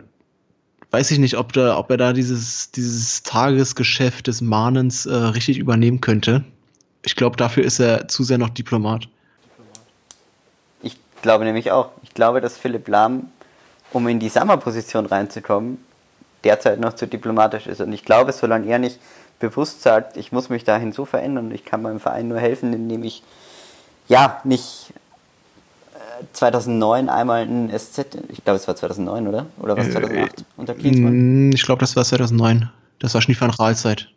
weiß 0.90 1.11
ich 1.11 1.18
nicht, 1.18 1.37
ob, 1.37 1.52
da, 1.52 1.76
ob 1.76 1.90
er 1.90 1.96
da 1.96 2.12
dieses, 2.12 2.70
dieses 2.70 3.25
Tagesgeschäft 3.25 4.28
des 4.28 4.40
Mahnens 4.40 5.06
äh, 5.06 5.12
richtig 5.12 5.58
übernehmen 5.58 6.00
könnte. 6.00 6.44
Ich 7.04 7.16
glaube, 7.16 7.37
dafür 7.37 7.64
ist 7.64 7.80
er 7.80 8.06
zu 8.06 8.23
sehr 8.23 8.38
noch 8.38 8.50
Diplomat. 8.50 9.08
Ich 10.82 10.96
glaube 11.23 11.44
nämlich 11.44 11.73
auch. 11.73 11.90
Ich 12.02 12.14
glaube, 12.14 12.40
dass 12.40 12.56
Philipp 12.56 12.87
Lahm, 12.87 13.32
um 13.95 14.07
in 14.09 14.19
die 14.19 14.29
Sommerposition 14.29 15.07
reinzukommen, 15.07 15.79
derzeit 16.43 16.79
noch 16.81 16.93
zu 16.93 17.07
diplomatisch 17.07 17.67
ist. 17.67 17.81
Und 17.81 17.93
ich 17.93 18.05
glaube, 18.05 18.33
solange 18.33 18.67
er 18.67 18.79
nicht 18.79 18.99
bewusst 19.39 19.83
sagt, 19.83 20.17
ich 20.17 20.33
muss 20.33 20.49
mich 20.49 20.65
dahin 20.65 20.93
so 20.93 21.05
verändern 21.05 21.47
und 21.47 21.55
ich 21.55 21.65
kann 21.65 21.81
meinem 21.81 22.01
Verein 22.01 22.29
nur 22.29 22.39
helfen, 22.39 22.73
indem 22.73 23.05
ich 23.05 23.23
ja 24.09 24.41
nicht 24.45 24.93
2009 26.33 27.07
äh, 27.07 27.11
einmal 27.11 27.43
ein 27.43 27.71
SZ, 27.77 28.19
ich 28.29 28.45
glaube 28.45 28.57
es 28.57 28.69
war 28.69 28.77
2009, 28.77 29.29
oder? 29.29 29.47
Oder 29.59 29.77
was 29.77 29.91
2008 29.91 30.41
äh, 30.41 30.45
unter 30.57 30.75
Klinsmann? 30.75 31.53
Ich 31.53 31.63
glaube, 31.63 31.81
das 31.81 31.97
war 31.97 32.05
2009. 32.05 32.71
Das 32.99 33.15
war 33.15 33.23
schon 33.23 33.35
die 33.35 33.41
Van 33.41 33.51
Raal-Zeit. 33.51 34.09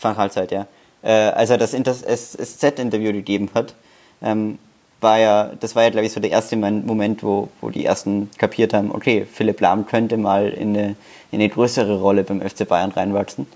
Van 0.00 0.14
Raal-Zeit, 0.14 0.50
ja. 0.50 0.66
Äh, 1.02 1.30
als 1.30 1.50
er 1.50 1.58
das, 1.58 1.72
das 1.72 2.32
SZ-Interview 2.32 3.12
gegeben 3.12 3.50
hat, 3.54 3.74
ähm, 4.22 4.58
war 5.00 5.18
ja, 5.18 5.52
das 5.60 5.76
war 5.76 5.84
ja, 5.84 5.90
glaube 5.90 6.06
ich, 6.06 6.12
so 6.12 6.20
der 6.20 6.30
erste 6.30 6.56
Moment, 6.56 7.22
wo, 7.22 7.48
wo 7.60 7.70
die 7.70 7.84
ersten 7.84 8.30
kapiert 8.38 8.74
haben, 8.74 8.90
okay, 8.90 9.26
Philipp 9.30 9.60
Lahm 9.60 9.86
könnte 9.86 10.16
mal 10.16 10.48
in 10.48 10.76
eine, 10.76 10.96
in 11.30 11.40
eine 11.40 11.48
größere 11.48 12.00
Rolle 12.00 12.24
beim 12.24 12.40
FC 12.40 12.66
Bayern 12.66 12.90
reinwachsen. 12.90 13.46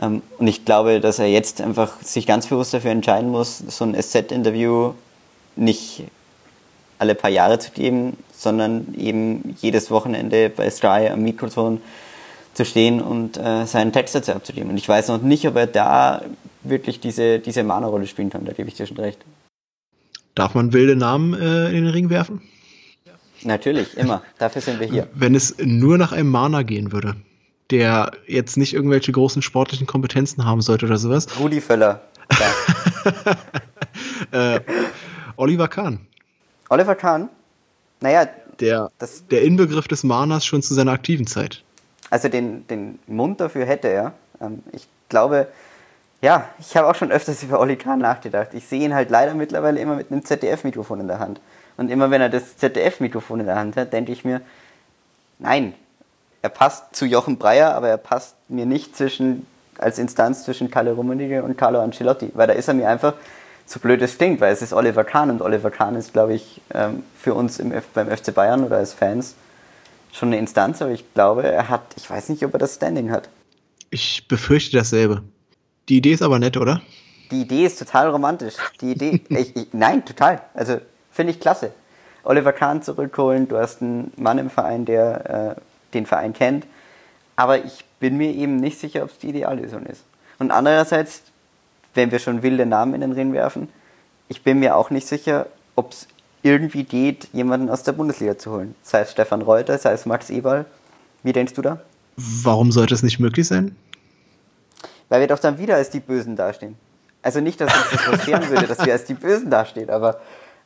Ähm, 0.00 0.22
und 0.38 0.46
ich 0.46 0.64
glaube, 0.64 1.00
dass 1.00 1.18
er 1.18 1.26
jetzt 1.26 1.60
einfach 1.60 2.00
sich 2.02 2.26
ganz 2.26 2.46
bewusst 2.46 2.74
dafür 2.74 2.92
entscheiden 2.92 3.30
muss, 3.30 3.58
so 3.58 3.84
ein 3.84 4.00
SZ-Interview 4.00 4.92
nicht 5.56 6.04
alle 6.98 7.14
paar 7.14 7.30
Jahre 7.30 7.58
zu 7.58 7.70
geben, 7.72 8.16
sondern 8.32 8.94
eben 8.96 9.56
jedes 9.60 9.90
Wochenende 9.90 10.50
bei 10.50 10.70
Sky 10.70 11.08
am 11.12 11.22
Mikrofon 11.22 11.80
zu 12.54 12.64
stehen 12.64 13.00
und 13.00 13.36
äh, 13.36 13.66
seinen 13.66 13.92
Text 13.92 14.14
dazu 14.14 14.32
abzugeben. 14.32 14.70
Und 14.70 14.76
ich 14.76 14.88
weiß 14.88 15.08
noch 15.08 15.22
nicht, 15.22 15.46
ob 15.46 15.56
er 15.56 15.66
da 15.66 16.22
wirklich 16.62 17.00
diese, 17.00 17.38
diese 17.38 17.62
Mana-Rolle 17.62 18.06
spielen 18.06 18.30
kann, 18.30 18.44
da 18.44 18.52
gebe 18.52 18.68
ich 18.68 18.74
dir 18.74 18.86
schon 18.86 18.96
recht. 18.96 19.18
Darf 20.38 20.54
man 20.54 20.72
wilde 20.72 20.94
Namen 20.94 21.34
äh, 21.34 21.70
in 21.70 21.82
den 21.82 21.88
Ring 21.88 22.10
werfen? 22.10 22.40
Natürlich, 23.42 23.96
immer. 23.96 24.22
Dafür 24.38 24.62
sind 24.62 24.78
wir 24.78 24.86
hier. 24.86 25.08
Wenn 25.12 25.34
es 25.34 25.56
nur 25.58 25.98
nach 25.98 26.12
einem 26.12 26.30
Mana 26.30 26.62
gehen 26.62 26.92
würde, 26.92 27.16
der 27.72 28.12
jetzt 28.28 28.56
nicht 28.56 28.72
irgendwelche 28.72 29.10
großen 29.10 29.42
sportlichen 29.42 29.88
Kompetenzen 29.88 30.44
haben 30.44 30.60
sollte 30.60 30.86
oder 30.86 30.96
sowas. 30.96 31.26
Rudi 31.40 31.60
Völler. 31.60 32.02
äh, 34.30 34.60
Oliver 35.34 35.66
Kahn. 35.66 36.06
Oliver 36.68 36.94
Kahn? 36.94 37.30
Naja, 38.00 38.28
der, 38.60 38.92
das, 39.00 39.26
der 39.26 39.42
Inbegriff 39.42 39.88
des 39.88 40.04
Manas 40.04 40.46
schon 40.46 40.62
zu 40.62 40.72
seiner 40.72 40.92
aktiven 40.92 41.26
Zeit. 41.26 41.64
Also 42.10 42.28
den, 42.28 42.64
den 42.68 43.00
Mund 43.08 43.40
dafür 43.40 43.66
hätte 43.66 43.88
er. 43.88 44.14
Ähm, 44.40 44.62
ich 44.70 44.86
glaube, 45.08 45.48
ja, 46.20 46.48
ich 46.58 46.76
habe 46.76 46.88
auch 46.88 46.94
schon 46.94 47.12
öfters 47.12 47.42
über 47.42 47.60
Oli 47.60 47.76
Kahn 47.76 48.00
nachgedacht. 48.00 48.54
Ich 48.54 48.66
sehe 48.66 48.84
ihn 48.84 48.94
halt 48.94 49.10
leider 49.10 49.34
mittlerweile 49.34 49.78
immer 49.80 49.94
mit 49.94 50.10
einem 50.10 50.24
ZDF-Mikrofon 50.24 51.00
in 51.00 51.08
der 51.08 51.20
Hand. 51.20 51.40
Und 51.76 51.90
immer 51.90 52.10
wenn 52.10 52.20
er 52.20 52.28
das 52.28 52.56
ZDF-Mikrofon 52.56 53.40
in 53.40 53.46
der 53.46 53.56
Hand 53.56 53.76
hat, 53.76 53.92
denke 53.92 54.10
ich 54.10 54.24
mir, 54.24 54.40
nein, 55.38 55.74
er 56.42 56.48
passt 56.48 56.96
zu 56.96 57.06
Jochen 57.06 57.38
Breyer, 57.38 57.74
aber 57.74 57.88
er 57.88 57.98
passt 57.98 58.34
mir 58.48 58.66
nicht 58.66 58.96
zwischen, 58.96 59.46
als 59.78 59.98
Instanz 59.98 60.44
zwischen 60.44 60.70
Kalle 60.70 60.92
Rummenigge 60.92 61.42
und 61.42 61.56
Carlo 61.56 61.80
Ancelotti, 61.80 62.32
weil 62.34 62.48
da 62.48 62.52
ist 62.52 62.66
er 62.66 62.74
mir 62.74 62.88
einfach 62.88 63.14
zu 63.66 63.78
blöd 63.80 64.00
es 64.02 64.16
klingt, 64.16 64.40
weil 64.40 64.52
es 64.52 64.62
ist 64.62 64.72
Oliver 64.72 65.04
Kahn 65.04 65.30
und 65.30 65.42
Oliver 65.42 65.70
Kahn 65.70 65.94
ist, 65.94 66.12
glaube 66.12 66.34
ich, 66.34 66.60
ähm, 66.72 67.04
für 67.16 67.34
uns 67.34 67.58
im, 67.58 67.72
beim 67.94 68.08
FC 68.10 68.34
Bayern 68.34 68.64
oder 68.64 68.78
als 68.78 68.94
Fans 68.94 69.34
schon 70.12 70.30
eine 70.30 70.38
Instanz, 70.38 70.80
aber 70.80 70.90
ich 70.90 71.12
glaube, 71.12 71.42
er 71.46 71.68
hat, 71.68 71.82
ich 71.96 72.08
weiß 72.08 72.30
nicht, 72.30 72.44
ob 72.44 72.54
er 72.54 72.58
das 72.58 72.76
Standing 72.76 73.10
hat. 73.10 73.28
Ich 73.90 74.26
befürchte 74.26 74.78
dasselbe. 74.78 75.22
Die 75.88 75.98
Idee 75.98 76.12
ist 76.12 76.22
aber 76.22 76.38
nett, 76.38 76.56
oder? 76.56 76.82
Die 77.30 77.42
Idee 77.42 77.64
ist 77.64 77.78
total 77.78 78.10
romantisch. 78.10 78.54
Die 78.80 78.92
Idee, 78.92 79.20
ich, 79.28 79.56
ich, 79.56 79.68
nein, 79.72 80.04
total. 80.04 80.42
Also 80.54 80.80
finde 81.10 81.32
ich 81.32 81.40
klasse. 81.40 81.72
Oliver 82.24 82.52
Kahn 82.52 82.82
zurückholen, 82.82 83.48
du 83.48 83.56
hast 83.56 83.80
einen 83.80 84.12
Mann 84.16 84.38
im 84.38 84.50
Verein, 84.50 84.84
der 84.84 85.56
äh, 85.56 85.60
den 85.94 86.04
Verein 86.04 86.32
kennt. 86.32 86.66
Aber 87.36 87.64
ich 87.64 87.84
bin 88.00 88.16
mir 88.16 88.32
eben 88.32 88.56
nicht 88.56 88.78
sicher, 88.78 89.04
ob 89.04 89.10
es 89.10 89.18
die 89.18 89.28
Ideallösung 89.28 89.86
ist. 89.86 90.02
Und 90.38 90.50
andererseits, 90.50 91.22
wenn 91.94 92.10
wir 92.10 92.18
schon 92.18 92.42
wilde 92.42 92.66
Namen 92.66 92.94
in 92.94 93.00
den 93.00 93.12
Ring 93.12 93.32
werfen, 93.32 93.68
ich 94.28 94.42
bin 94.42 94.58
mir 94.58 94.76
auch 94.76 94.90
nicht 94.90 95.06
sicher, 95.06 95.46
ob 95.74 95.92
es 95.92 96.06
irgendwie 96.42 96.84
geht, 96.84 97.28
jemanden 97.32 97.70
aus 97.70 97.82
der 97.82 97.92
Bundesliga 97.92 98.38
zu 98.38 98.52
holen. 98.52 98.74
Sei 98.82 99.00
es 99.00 99.12
Stefan 99.12 99.42
Reuter, 99.42 99.78
sei 99.78 99.92
es 99.92 100.06
Max 100.06 100.30
Eberl. 100.30 100.66
Wie 101.22 101.32
denkst 101.32 101.54
du 101.54 101.62
da? 101.62 101.80
Warum 102.16 102.72
sollte 102.72 102.94
es 102.94 103.02
nicht 103.02 103.18
möglich 103.20 103.46
sein? 103.46 103.76
Weil 105.08 105.20
wir 105.20 105.26
doch 105.26 105.38
dann 105.38 105.58
wieder 105.58 105.76
als 105.76 105.90
die 105.90 106.00
Bösen 106.00 106.36
dastehen. 106.36 106.76
Also 107.22 107.40
nicht, 107.40 107.60
dass 107.60 107.74
uns 107.74 107.90
das 107.90 108.00
frustrieren 108.00 108.48
würde, 108.48 108.66
dass 108.66 108.84
wir 108.84 108.92
als 108.92 109.04
die 109.04 109.14
Bösen 109.14 109.50
dastehen, 109.50 109.90
aber, 109.90 110.20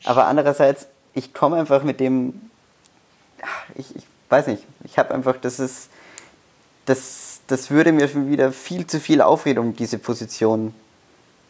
aber 0.05 0.27
andererseits, 0.27 0.87
ich 1.15 1.33
komme 1.33 1.57
einfach 1.57 1.83
mit 1.83 2.01
dem, 2.01 2.51
ich, 3.75 3.97
ich 3.97 4.05
weiß 4.29 4.47
nicht, 4.47 4.65
ich 4.85 4.99
habe 4.99 5.15
einfach, 5.15 5.37
das 5.41 5.59
ist, 5.59 5.89
das, 6.87 7.41
das 7.47 7.71
würde 7.71 7.93
mir 7.93 8.09
schon 8.09 8.31
wieder 8.31 8.53
viel 8.53 8.87
zu 8.87 9.01
viel 9.01 9.21
Aufregung, 9.21 9.75
diese 9.77 9.99
Position 9.99 10.75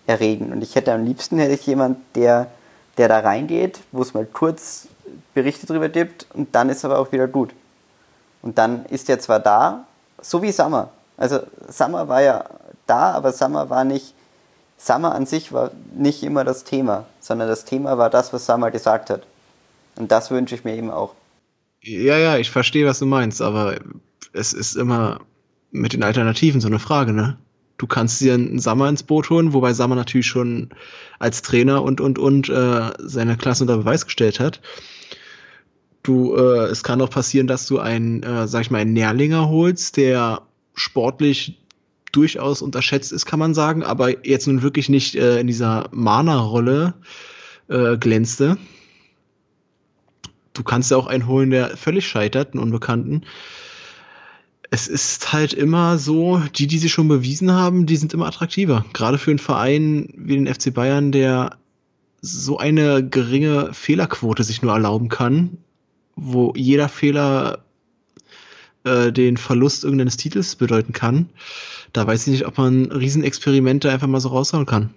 erregen. 0.06 0.52
Und 0.52 0.62
ich 0.62 0.74
hätte 0.74 0.92
am 0.92 1.04
liebsten 1.04 1.38
hätte 1.38 1.54
ich 1.54 1.66
jemand, 1.66 1.98
der 2.14 2.48
der 2.98 3.08
da 3.08 3.20
reingeht, 3.20 3.80
wo 3.92 4.02
es 4.02 4.14
mal 4.14 4.26
kurz 4.26 4.88
Berichte 5.34 5.66
drüber 5.66 5.88
gibt 5.88 6.26
und 6.34 6.54
dann 6.54 6.68
ist 6.68 6.84
aber 6.84 6.98
auch 6.98 7.12
wieder 7.12 7.26
gut. 7.26 7.50
Und 8.42 8.58
dann 8.58 8.84
ist 8.86 9.08
er 9.08 9.18
zwar 9.18 9.40
da, 9.40 9.84
so 10.20 10.42
wie 10.42 10.52
Summer. 10.52 10.90
Also 11.16 11.40
Summer 11.68 12.08
war 12.08 12.22
ja 12.22 12.44
da, 12.92 13.12
aber 13.12 13.32
Summer 13.32 13.70
war 13.70 13.84
nicht, 13.84 14.14
Summer 14.76 15.14
an 15.14 15.26
sich 15.26 15.52
war 15.52 15.70
nicht 15.96 16.22
immer 16.22 16.44
das 16.44 16.64
Thema, 16.64 17.06
sondern 17.20 17.48
das 17.48 17.64
Thema 17.64 17.96
war 17.98 18.10
das, 18.10 18.32
was 18.32 18.46
Summer 18.46 18.70
gesagt 18.70 19.10
hat. 19.10 19.22
Und 19.96 20.12
das 20.12 20.30
wünsche 20.30 20.54
ich 20.54 20.64
mir 20.64 20.76
eben 20.76 20.90
auch. 20.90 21.14
Ja, 21.80 22.18
ja, 22.18 22.36
ich 22.36 22.50
verstehe, 22.50 22.86
was 22.86 22.98
du 22.98 23.06
meinst, 23.06 23.42
aber 23.42 23.76
es 24.32 24.52
ist 24.52 24.76
immer 24.76 25.20
mit 25.70 25.94
den 25.94 26.02
Alternativen 26.02 26.60
so 26.60 26.68
eine 26.68 26.78
Frage, 26.78 27.12
ne? 27.12 27.38
Du 27.78 27.86
kannst 27.86 28.20
dir 28.20 28.34
einen 28.34 28.60
Sammer 28.60 28.88
ins 28.88 29.02
Boot 29.02 29.30
holen, 29.30 29.54
wobei 29.54 29.72
Sammer 29.72 29.96
natürlich 29.96 30.26
schon 30.26 30.68
als 31.18 31.42
Trainer 31.42 31.82
und 31.82 32.00
und 32.00 32.18
und 32.18 32.48
äh, 32.48 32.90
seine 32.98 33.36
Klasse 33.36 33.64
unter 33.64 33.78
Beweis 33.78 34.04
gestellt 34.04 34.38
hat. 34.38 34.60
Du, 36.04 36.36
äh, 36.36 36.66
es 36.66 36.84
kann 36.84 37.00
auch 37.00 37.10
passieren, 37.10 37.46
dass 37.46 37.66
du 37.66 37.78
einen, 37.78 38.22
äh, 38.22 38.46
sag 38.46 38.60
ich 38.60 38.70
mal, 38.70 38.78
einen 38.78 38.92
Nährlinger 38.92 39.48
holst, 39.48 39.96
der 39.96 40.42
sportlich 40.74 41.58
durchaus 42.12 42.62
unterschätzt 42.62 43.12
ist, 43.12 43.26
kann 43.26 43.38
man 43.38 43.54
sagen, 43.54 43.82
aber 43.82 44.26
jetzt 44.26 44.46
nun 44.46 44.62
wirklich 44.62 44.88
nicht 44.88 45.14
äh, 45.14 45.40
in 45.40 45.46
dieser 45.46 45.88
Mana-Rolle 45.92 46.94
äh, 47.68 47.96
glänzte. 47.96 48.58
Du 50.52 50.62
kannst 50.62 50.90
ja 50.90 50.98
auch 50.98 51.06
einen 51.06 51.26
holen, 51.26 51.50
der 51.50 51.76
völlig 51.76 52.06
scheitert, 52.06 52.52
einen 52.52 52.62
Unbekannten. 52.62 53.22
Es 54.70 54.88
ist 54.88 55.32
halt 55.32 55.52
immer 55.54 55.98
so, 55.98 56.42
die, 56.54 56.66
die 56.66 56.78
sie 56.78 56.88
schon 56.88 57.08
bewiesen 57.08 57.50
haben, 57.52 57.86
die 57.86 57.96
sind 57.96 58.14
immer 58.14 58.26
attraktiver. 58.26 58.84
Gerade 58.92 59.18
für 59.18 59.30
einen 59.30 59.38
Verein 59.38 60.12
wie 60.16 60.34
den 60.34 60.52
FC 60.52 60.72
Bayern, 60.72 61.12
der 61.12 61.56
so 62.20 62.58
eine 62.58 63.06
geringe 63.06 63.72
Fehlerquote 63.72 64.44
sich 64.44 64.62
nur 64.62 64.72
erlauben 64.72 65.08
kann, 65.08 65.58
wo 66.14 66.52
jeder 66.54 66.88
Fehler 66.88 67.64
äh, 68.84 69.12
den 69.12 69.36
Verlust 69.36 69.84
irgendeines 69.84 70.16
Titels 70.16 70.56
bedeuten 70.56 70.92
kann. 70.92 71.28
Da 71.92 72.06
weiß 72.06 72.26
ich 72.26 72.32
nicht, 72.32 72.46
ob 72.46 72.58
man 72.58 72.86
Riesenexperimente 72.86 73.90
einfach 73.90 74.06
mal 74.06 74.20
so 74.20 74.28
raushauen 74.28 74.66
kann. 74.66 74.90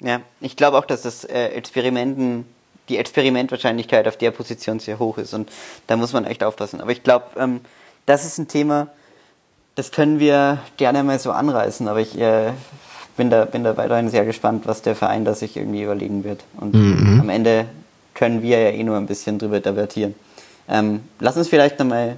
Ja, 0.00 0.20
ich 0.40 0.56
glaube 0.56 0.78
auch, 0.78 0.84
dass 0.84 1.02
das 1.02 1.24
äh, 1.24 1.48
Experimenten, 1.48 2.44
die 2.88 2.96
Experimentwahrscheinlichkeit 2.96 4.08
auf 4.08 4.16
der 4.16 4.30
Position 4.30 4.80
sehr 4.80 4.98
hoch 4.98 5.18
ist 5.18 5.34
und 5.34 5.50
da 5.86 5.96
muss 5.96 6.12
man 6.12 6.24
echt 6.24 6.42
aufpassen. 6.42 6.80
Aber 6.80 6.90
ich 6.90 7.02
glaube, 7.02 7.26
ähm, 7.36 7.60
das 8.06 8.24
ist 8.24 8.38
ein 8.38 8.48
Thema, 8.48 8.88
das 9.74 9.92
können 9.92 10.18
wir 10.18 10.58
gerne 10.76 11.04
mal 11.04 11.18
so 11.18 11.30
anreißen, 11.30 11.86
aber 11.86 12.00
ich 12.00 12.18
äh, 12.18 12.52
bin, 13.16 13.30
da, 13.30 13.44
bin 13.44 13.64
da 13.64 13.76
weiterhin 13.76 14.08
sehr 14.08 14.24
gespannt, 14.24 14.66
was 14.66 14.82
der 14.82 14.96
Verein 14.96 15.24
da 15.24 15.34
sich 15.34 15.56
irgendwie 15.56 15.82
überlegen 15.82 16.24
wird. 16.24 16.42
Und 16.56 16.74
mhm. 16.74 17.20
am 17.20 17.28
Ende 17.28 17.66
können 18.14 18.42
wir 18.42 18.60
ja 18.60 18.70
eh 18.70 18.82
nur 18.82 18.96
ein 18.96 19.06
bisschen 19.06 19.38
drüber 19.38 19.60
debattieren. 19.60 20.14
Ähm, 20.68 21.00
lass 21.18 21.36
uns 21.36 21.48
vielleicht 21.48 21.78
nochmal 21.78 22.16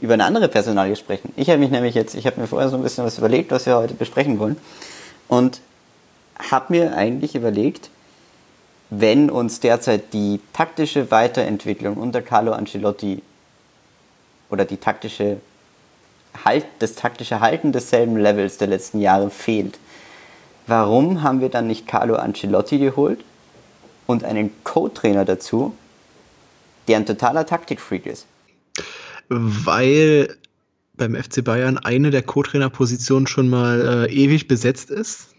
über 0.00 0.14
eine 0.14 0.24
andere 0.24 0.48
Personalie 0.48 0.96
sprechen. 0.96 1.32
Ich 1.36 1.48
habe 1.48 1.58
mich 1.58 1.70
nämlich 1.70 1.94
jetzt, 1.94 2.14
ich 2.14 2.26
habe 2.26 2.40
mir 2.40 2.46
vorher 2.46 2.68
so 2.68 2.76
ein 2.76 2.82
bisschen 2.82 3.04
was 3.04 3.18
überlegt, 3.18 3.50
was 3.50 3.66
wir 3.66 3.76
heute 3.76 3.94
besprechen 3.94 4.38
wollen. 4.38 4.56
Und 5.28 5.60
habe 6.50 6.66
mir 6.68 6.96
eigentlich 6.96 7.34
überlegt, 7.34 7.90
wenn 8.90 9.30
uns 9.30 9.60
derzeit 9.60 10.12
die 10.12 10.40
taktische 10.52 11.10
Weiterentwicklung 11.10 11.96
unter 11.96 12.22
Carlo 12.22 12.52
Ancelotti 12.52 13.22
oder 14.50 14.64
die 14.64 14.78
taktische 14.78 15.38
halt, 16.44 16.66
das 16.78 16.94
taktische 16.94 17.40
Halten 17.40 17.72
desselben 17.72 18.16
Levels 18.16 18.58
der 18.58 18.68
letzten 18.68 19.00
Jahre 19.00 19.30
fehlt, 19.30 19.78
warum 20.66 21.22
haben 21.22 21.40
wir 21.40 21.48
dann 21.48 21.66
nicht 21.66 21.86
Carlo 21.86 22.16
Ancelotti 22.16 22.78
geholt 22.78 23.20
und 24.06 24.24
einen 24.24 24.52
Co-Trainer 24.64 25.24
dazu, 25.24 25.74
der 26.88 26.96
ein 26.96 27.06
totaler 27.06 27.46
Taktikfreak 27.46 28.06
ist? 28.06 28.26
Weil 29.30 30.36
beim 30.96 31.14
FC 31.14 31.42
Bayern 31.42 31.78
eine 31.78 32.10
der 32.10 32.22
Co-Trainer-Positionen 32.22 33.26
schon 33.26 33.48
mal 33.48 34.06
äh, 34.08 34.12
ewig 34.12 34.48
besetzt 34.48 34.90
ist 34.90 35.34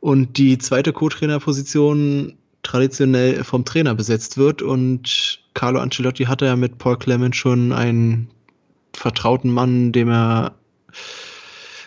und 0.00 0.38
die 0.38 0.58
zweite 0.58 0.92
Co-Trainer-Position 0.92 2.36
traditionell 2.62 3.44
vom 3.44 3.64
Trainer 3.64 3.94
besetzt 3.94 4.36
wird 4.36 4.60
und 4.60 5.40
Carlo 5.54 5.78
Ancelotti 5.78 6.24
hatte 6.24 6.46
ja 6.46 6.56
mit 6.56 6.78
Paul 6.78 6.98
Clement 6.98 7.36
schon 7.36 7.72
einen 7.72 8.28
vertrauten 8.92 9.50
Mann, 9.50 9.92
dem 9.92 10.08
er 10.08 10.54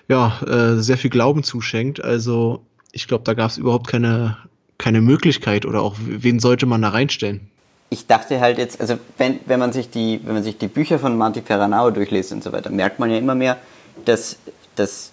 ja 0.08 0.42
äh, 0.44 0.82
sehr 0.82 0.98
viel 0.98 1.10
Glauben 1.10 1.44
zuschenkt. 1.44 2.04
Also 2.04 2.66
ich 2.92 3.08
glaube, 3.08 3.24
da 3.24 3.34
gab 3.34 3.50
es 3.50 3.58
überhaupt 3.58 3.88
keine, 3.88 4.38
keine 4.78 5.02
Möglichkeit 5.02 5.66
oder 5.66 5.82
auch 5.82 5.96
wen 6.00 6.40
sollte 6.40 6.66
man 6.66 6.82
da 6.82 6.90
reinstellen? 6.90 7.50
Ich 7.90 8.08
dachte 8.08 8.40
halt 8.40 8.58
jetzt, 8.58 8.82
also 8.82 8.98
wenn, 9.18 9.40
wenn 9.46 9.60
man 9.60 9.72
sich 9.72 9.90
die, 9.90 10.20
wenn 10.24 10.34
man 10.34 10.44
sich 10.44 10.58
die 10.58 10.68
Bücher 10.68 11.00
von 11.00 11.18
Monty 11.18 11.42
Peranao 11.42 11.92
durchliest 11.92 12.34
und 12.34 12.44
so 12.44 12.52
weiter, 12.52 12.70
merkt 12.70 13.00
man 13.00 13.10
ja 13.10 13.18
immer 13.18 13.36
mehr, 13.36 13.58
dass 14.06 14.38
das 14.76 15.12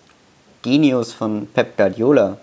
Genius 0.62 1.12
von 1.12 1.46
Pep 1.46 1.76
Guardiola 1.76 2.38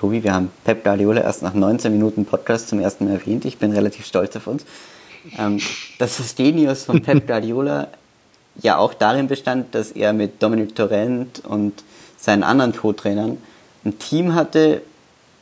Tobi, 0.00 0.24
wir 0.24 0.32
haben 0.32 0.50
Pep 0.64 0.82
Guardiola 0.82 1.20
erst 1.20 1.42
nach 1.42 1.52
19 1.52 1.92
Minuten 1.92 2.24
Podcast 2.24 2.70
zum 2.70 2.80
ersten 2.80 3.04
Mal 3.04 3.16
erwähnt. 3.16 3.44
Ich 3.44 3.58
bin 3.58 3.70
relativ 3.72 4.06
stolz 4.06 4.34
auf 4.34 4.46
uns. 4.46 4.64
Ähm, 5.38 5.60
dass 5.98 6.16
das 6.16 6.34
Genius 6.34 6.84
von 6.84 7.02
Pep 7.02 7.26
Guardiola 7.26 7.88
ja 8.62 8.78
auch 8.78 8.94
darin 8.94 9.28
bestand, 9.28 9.74
dass 9.74 9.90
er 9.90 10.14
mit 10.14 10.42
Dominic 10.42 10.74
Torrent 10.74 11.42
und 11.44 11.84
seinen 12.16 12.44
anderen 12.44 12.74
Co-Trainern 12.74 13.36
ein 13.84 13.98
Team 13.98 14.34
hatte, 14.34 14.80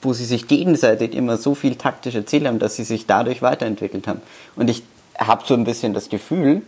wo 0.03 0.13
sie 0.13 0.25
sich 0.25 0.49
gegenseitig 0.49 1.15
immer 1.15 1.37
so 1.37 1.55
viel 1.55 1.77
taktisch 1.77 2.15
erzählt 2.15 2.47
haben, 2.47 2.59
dass 2.59 2.77
sie 2.77 2.85
sich 2.85 3.07
dadurch 3.07 3.43
weiterentwickelt 3.43 4.07
haben. 4.07 4.23
Und 4.57 4.71
ich 4.71 4.83
habe 5.19 5.43
so 5.47 5.55
ein 5.55 5.65
bisschen 5.65 5.95
das 5.95 6.09
Gefühl, 6.09 6.63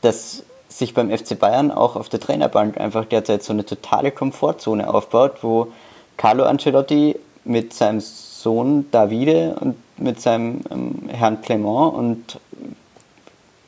dass 0.00 0.42
sich 0.68 0.94
beim 0.94 1.10
FC 1.10 1.38
Bayern 1.38 1.70
auch 1.70 1.96
auf 1.96 2.08
der 2.08 2.20
Trainerbank 2.20 2.78
einfach 2.78 3.04
derzeit 3.04 3.42
so 3.42 3.52
eine 3.52 3.64
totale 3.64 4.10
Komfortzone 4.10 4.92
aufbaut, 4.92 5.38
wo 5.42 5.68
Carlo 6.16 6.44
Ancelotti 6.44 7.16
mit 7.44 7.72
seinem 7.74 8.00
Sohn 8.00 8.90
Davide 8.90 9.56
und 9.60 9.76
mit 9.98 10.20
seinem 10.20 10.60
ähm, 10.70 11.08
Herrn 11.08 11.40
Clement 11.40 11.94
und 11.94 12.40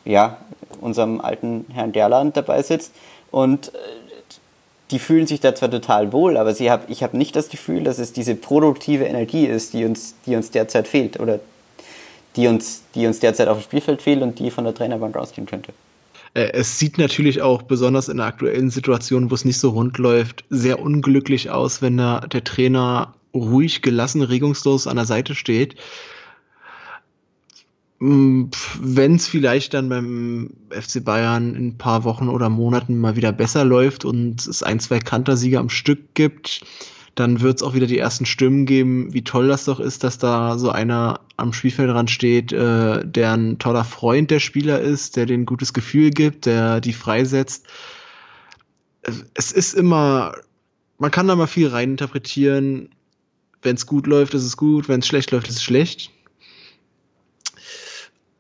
ja, 0.05 0.37
unserem 0.81 1.21
alten 1.21 1.67
Herrn 1.73 1.93
Derland 1.93 2.37
dabei 2.37 2.63
sitzt 2.63 2.93
und 3.31 3.69
äh, 3.69 3.79
die 4.91 4.99
fühlen 4.99 5.27
sich 5.27 5.41
da 5.41 5.55
zwar 5.55 5.71
total 5.71 6.13
wohl, 6.13 6.37
aber 6.37 6.55
sie 6.55 6.71
hab, 6.71 6.91
ich 6.91 7.03
habe 7.03 7.17
nicht 7.17 7.37
das 7.37 7.49
Gefühl, 7.49 7.85
dass 7.85 7.99
es 7.99 8.13
diese 8.13 8.35
produktive 8.35 9.05
Energie 9.05 9.47
ist, 9.47 9.73
die 9.73 9.85
uns, 9.85 10.15
die 10.27 10.37
uns 10.37 10.51
derzeit 10.51 10.89
fehlt 10.89 11.21
oder 11.21 11.41
die 12.37 12.47
uns, 12.47 12.83
die 12.95 13.07
uns 13.07 13.21
derzeit 13.21 13.49
auf 13.49 13.59
dem 13.59 13.63
Spielfeld 13.65 14.03
fehlt 14.03 14.23
und 14.23 14.39
die 14.39 14.51
von 14.51 14.65
der 14.65 14.75
Trainerbank 14.75 15.17
ausgehen 15.17 15.47
könnte. 15.47 15.73
Äh, 16.35 16.53
es 16.53 16.79
sieht 16.79 16.99
natürlich 16.99 17.43
auch 17.43 17.63
besonders 17.63 18.09
in 18.09 18.19
der 18.19 18.27
aktuellen 18.27 18.71
Situation, 18.71 19.31
wo 19.31 19.35
es 19.35 19.45
nicht 19.45 19.59
so 19.59 19.71
rund 19.71 19.99
läuft, 19.99 20.45
sehr 20.51 20.81
unglücklich 20.81 21.51
aus, 21.51 21.83
wenn 21.83 21.97
da 21.97 22.21
der 22.21 22.45
Trainer 22.45 23.15
ruhig, 23.35 23.83
gelassen, 23.83 24.23
regungslos 24.23 24.87
an 24.87 24.97
der 24.97 25.07
Seite 25.07 25.35
steht. 25.35 25.77
Mm, 28.01 28.47
wenn 28.81 29.17
es 29.17 29.29
vielleicht 29.29 29.75
dann 29.75 29.91
beim 29.91 30.55
FC 30.71 31.05
Bayern 31.05 31.55
in 31.55 31.69
ein 31.69 31.79
paar 31.79 32.05
Wochen 32.05 32.29
oder 32.31 32.49
Monaten 32.49 32.99
mal 32.99 33.15
wieder 33.15 33.31
besser 33.31 33.65
läuft 33.65 34.07
und 34.07 34.47
es 34.47 34.63
ein, 34.63 34.81
zwei 34.81 35.01
Kantersiege 35.01 35.59
am 35.59 35.69
Stück 35.69 36.15
gibt, 36.15 36.63
dann 37.15 37.43
wird 37.43 37.57
es 37.59 37.63
auch 37.63 37.75
wieder 37.75 37.87
die 37.87 37.99
ersten 37.99 38.25
Stimmen 38.25 38.65
geben, 38.65 39.13
wie 39.13 39.23
toll 39.23 39.49
das 39.49 39.67
doch 39.67 39.81
ist, 39.81 40.03
dass 40.03 40.17
da 40.17 40.59
so 40.59 40.71
einer 40.71 41.21
am 41.37 41.53
Spielfeldrand 41.53 42.11
steht, 42.11 42.53
äh, 42.53 43.07
der 43.07 43.33
ein 43.35 43.59
toller 43.59 43.85
Freund 43.85 44.31
der 44.31 44.41
Spieler 44.41 44.81
ist, 44.81 45.17
der 45.17 45.29
ein 45.29 45.45
gutes 45.45 45.75
Gefühl 45.75 46.09
gibt, 46.11 46.47
der 46.47 46.81
die 46.81 46.95
freisetzt. 46.95 47.67
Es 49.35 49.53
ist 49.53 49.75
immer, 49.75 50.37
man 50.97 51.11
kann 51.11 51.29
da 51.29 51.37
mal 51.37 51.47
viel 51.47 51.69
reininterpretieren. 51.69 52.91
Wenn 53.61 53.77
es 53.77 53.87
gut 53.87 54.07
läuft, 54.07 54.33
ist 54.33 54.45
es 54.45 54.57
gut, 54.57 54.89
wenn 54.89 55.01
es 55.01 55.07
schlecht 55.07 55.33
läuft, 55.33 55.49
ist 55.49 55.57
es 55.57 55.63
schlecht. 55.63 56.11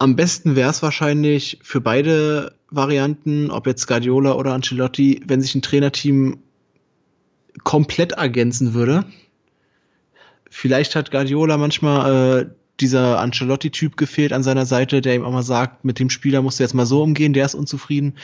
Am 0.01 0.17
besten 0.17 0.57
wäre 0.57 0.71
es 0.71 0.83
wahrscheinlich 0.83 1.59
für 1.63 1.83
beide 1.83 2.55
Varianten, 2.71 3.51
ob 3.51 3.67
jetzt 3.67 3.87
Guardiola 3.87 4.33
oder 4.33 4.55
Ancelotti, 4.55 5.21
wenn 5.27 5.43
sich 5.43 5.55
ein 5.55 5.61
Trainerteam 5.61 6.39
komplett 7.65 8.13
ergänzen 8.13 8.73
würde. 8.73 9.05
Vielleicht 10.49 10.97
hat 10.97 11.11
Guardiola 11.11 11.59
manchmal 11.59 12.45
äh, 12.45 12.51
dieser 12.81 13.19
Ancelotti-Typ 13.19 13.99
gefehlt 13.99 14.33
an 14.33 14.43
seiner 14.43 14.65
Seite, 14.65 15.03
der 15.03 15.17
ihm 15.17 15.23
auch 15.23 15.33
mal 15.33 15.43
sagt, 15.43 15.85
mit 15.85 15.99
dem 15.99 16.09
Spieler 16.09 16.41
musst 16.41 16.59
du 16.59 16.63
jetzt 16.63 16.73
mal 16.73 16.87
so 16.87 17.03
umgehen, 17.03 17.35
der 17.35 17.45
ist 17.45 17.55
unzufrieden. 17.55 18.15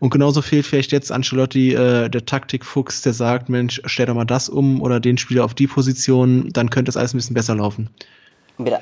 Und 0.00 0.10
genauso 0.10 0.42
fehlt 0.42 0.66
vielleicht 0.66 0.92
jetzt 0.92 1.10
Ancelotti, 1.10 1.72
äh, 1.72 2.10
der 2.10 2.26
Taktikfuchs, 2.26 3.00
der 3.00 3.14
sagt, 3.14 3.48
Mensch, 3.48 3.80
stell 3.86 4.04
doch 4.04 4.14
mal 4.14 4.26
das 4.26 4.50
um 4.50 4.82
oder 4.82 5.00
den 5.00 5.16
Spieler 5.16 5.46
auf 5.46 5.54
die 5.54 5.68
Position, 5.68 6.50
dann 6.52 6.68
könnte 6.68 6.90
es 6.90 6.98
alles 6.98 7.14
ein 7.14 7.16
bisschen 7.16 7.32
besser 7.32 7.54
laufen. 7.54 7.88
Bitte. 8.58 8.80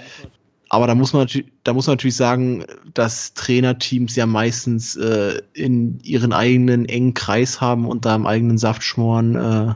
Aber 0.72 0.86
da 0.86 0.94
muss 0.94 1.12
man 1.12 1.28
da 1.64 1.74
muss 1.74 1.86
man 1.86 1.96
natürlich 1.96 2.16
sagen, 2.16 2.64
dass 2.94 3.34
Trainerteams 3.34 4.16
ja 4.16 4.24
meistens 4.24 4.96
äh, 4.96 5.42
in 5.52 6.00
ihren 6.02 6.32
eigenen 6.32 6.86
engen 6.86 7.12
Kreis 7.12 7.60
haben 7.60 7.86
und 7.86 8.06
da 8.06 8.14
im 8.14 8.26
eigenen 8.26 8.56
Saft 8.56 8.82
schmoren. 8.82 9.34
Äh, 9.34 9.74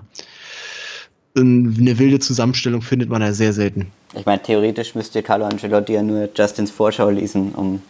eine 1.38 1.98
wilde 1.98 2.18
Zusammenstellung 2.18 2.80
findet 2.80 3.10
man 3.10 3.20
ja 3.20 3.34
sehr 3.34 3.52
selten. 3.52 3.92
Ich 4.14 4.24
meine, 4.24 4.42
theoretisch 4.42 4.94
müsste 4.94 5.22
Carlo 5.22 5.44
Ancelotti 5.44 5.92
ja 5.92 6.02
nur 6.02 6.30
Justins 6.34 6.70
Vorschau 6.70 7.10
lesen, 7.10 7.52
um 7.54 7.82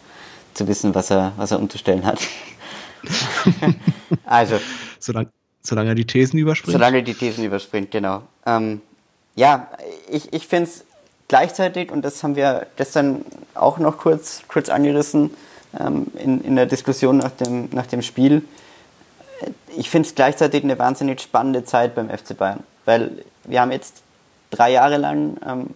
zu 0.55 0.67
wissen, 0.67 0.93
was 0.93 1.13
er, 1.13 1.33
was 1.37 1.53
er 1.53 1.61
unterstellen 1.61 2.05
hat. 2.05 2.19
also. 4.27 4.59
Solange, 4.99 5.29
solange 5.63 5.91
er 5.91 5.95
die 5.95 6.07
Thesen 6.07 6.41
überspringt. 6.41 6.73
Solange 6.73 6.97
er 6.97 7.03
die 7.05 7.15
Thesen 7.15 7.45
überspringt, 7.45 7.93
genau. 7.93 8.23
Ähm, 8.45 8.81
ja, 9.37 9.71
ich, 10.11 10.33
ich 10.33 10.49
finde 10.49 10.71
es 10.71 10.85
gleichzeitig, 11.29 11.91
und 11.91 12.05
das 12.05 12.23
haben 12.23 12.37
wir 12.37 12.67
gestern 12.77 13.25
auch 13.55 13.79
noch 13.79 13.99
kurz, 13.99 14.43
kurz 14.49 14.69
angerissen 14.69 15.31
ähm, 15.79 16.07
in, 16.19 16.43
in 16.43 16.57
der 16.57 16.67
Diskussion 16.67 17.19
nach 17.19 17.31
dem, 17.33 17.69
nach 17.73 17.87
dem 17.87 18.03
Spiel, 18.03 18.43
ich 19.77 19.91
finde 19.91 20.09
es 20.09 20.15
gleichzeitig 20.15 20.65
eine 20.65 20.79
wahnsinnig 20.79 21.21
spannende 21.21 21.65
Zeit 21.65 21.95
beim 21.95 22.09
FC 22.09 22.37
Bayern, 22.37 22.63
weil 22.85 23.11
wir 23.45 23.61
haben 23.61 23.73
jetzt 23.73 24.03
drei 24.51 24.71
Jahre 24.73 24.97
lang 24.97 25.37
ähm, 25.47 25.71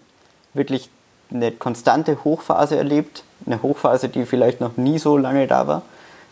wirklich 0.55 0.89
eine 1.31 1.53
konstante 1.53 2.25
Hochphase 2.25 2.77
erlebt, 2.77 3.25
eine 3.47 3.63
Hochphase, 3.63 4.09
die 4.09 4.27
vielleicht 4.27 4.61
noch 4.61 4.77
nie 4.77 4.99
so 4.99 5.17
lange 5.17 5.47
da 5.47 5.67
war. 5.67 5.83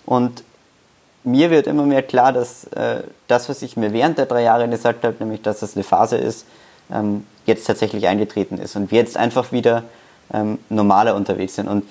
Und 0.06 0.42
mir 1.24 1.50
wird 1.50 1.66
immer 1.66 1.84
mehr 1.84 2.02
klar, 2.02 2.32
dass 2.32 2.64
äh, 2.68 3.02
das, 3.26 3.48
was 3.48 3.62
ich 3.62 3.76
mir 3.76 3.92
während 3.92 4.18
der 4.18 4.26
drei 4.26 4.42
Jahre 4.42 4.68
gesagt 4.68 5.04
habe, 5.04 5.16
nämlich 5.20 5.42
dass 5.42 5.60
das 5.60 5.74
eine 5.74 5.84
Phase 5.84 6.16
ist, 6.16 6.46
ähm, 6.92 7.26
jetzt 7.46 7.66
tatsächlich 7.66 8.06
eingetreten 8.06 8.58
ist 8.58 8.76
und 8.76 8.90
wir 8.90 8.98
jetzt 8.98 9.16
einfach 9.16 9.52
wieder 9.52 9.84
ähm, 10.32 10.58
normaler 10.68 11.14
unterwegs 11.14 11.54
sind. 11.54 11.68
Und 11.68 11.84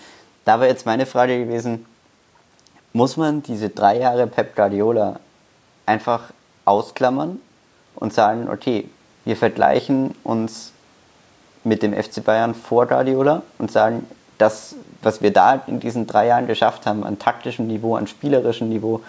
da 0.45 0.59
war 0.59 0.67
jetzt 0.67 0.85
meine 0.85 1.05
Frage 1.05 1.45
gewesen, 1.45 1.85
muss 2.93 3.17
man 3.17 3.43
diese 3.43 3.69
drei 3.69 3.99
Jahre 3.99 4.27
Pep 4.27 4.55
Guardiola 4.55 5.19
einfach 5.85 6.31
ausklammern 6.65 7.39
und 7.95 8.13
sagen, 8.13 8.49
okay, 8.49 8.89
wir 9.25 9.35
vergleichen 9.35 10.15
uns 10.23 10.71
mit 11.63 11.83
dem 11.83 11.93
FC 11.93 12.23
Bayern 12.23 12.55
vor 12.55 12.85
Guardiola 12.85 13.43
und 13.57 13.71
sagen, 13.71 14.07
das, 14.37 14.75
was 15.01 15.21
wir 15.21 15.33
da 15.33 15.61
in 15.67 15.79
diesen 15.79 16.07
drei 16.07 16.27
Jahren 16.27 16.47
geschafft 16.47 16.85
haben, 16.85 17.03
an 17.03 17.19
taktischem 17.19 17.67
Niveau, 17.67 17.95
an 17.95 18.07
spielerischem 18.07 18.69
Niveau, 18.69 19.01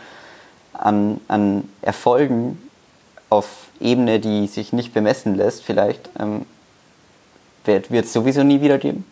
an, 0.72 1.20
an 1.29 1.68
Erfolgen 1.83 2.68
auf 3.29 3.69
Ebene, 3.81 4.21
die 4.21 4.47
sich 4.47 4.73
nicht 4.73 4.95
bemessen 4.95 5.35
lässt, 5.35 5.62
vielleicht, 5.62 6.09
ähm, 6.19 6.47
wird 7.64 7.91
es 7.91 8.12
sowieso 8.12 8.43
nie 8.43 8.62
wieder 8.62 8.79
geben? 8.79 9.05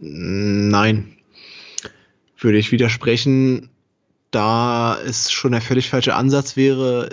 Nein. 0.00 1.16
Würde 2.36 2.58
ich 2.58 2.72
widersprechen 2.72 3.70
da 4.32 4.98
es 5.00 5.30
schon 5.30 5.52
der 5.52 5.60
völlig 5.60 5.88
falsche 5.90 6.16
Ansatz 6.16 6.56
wäre, 6.56 7.10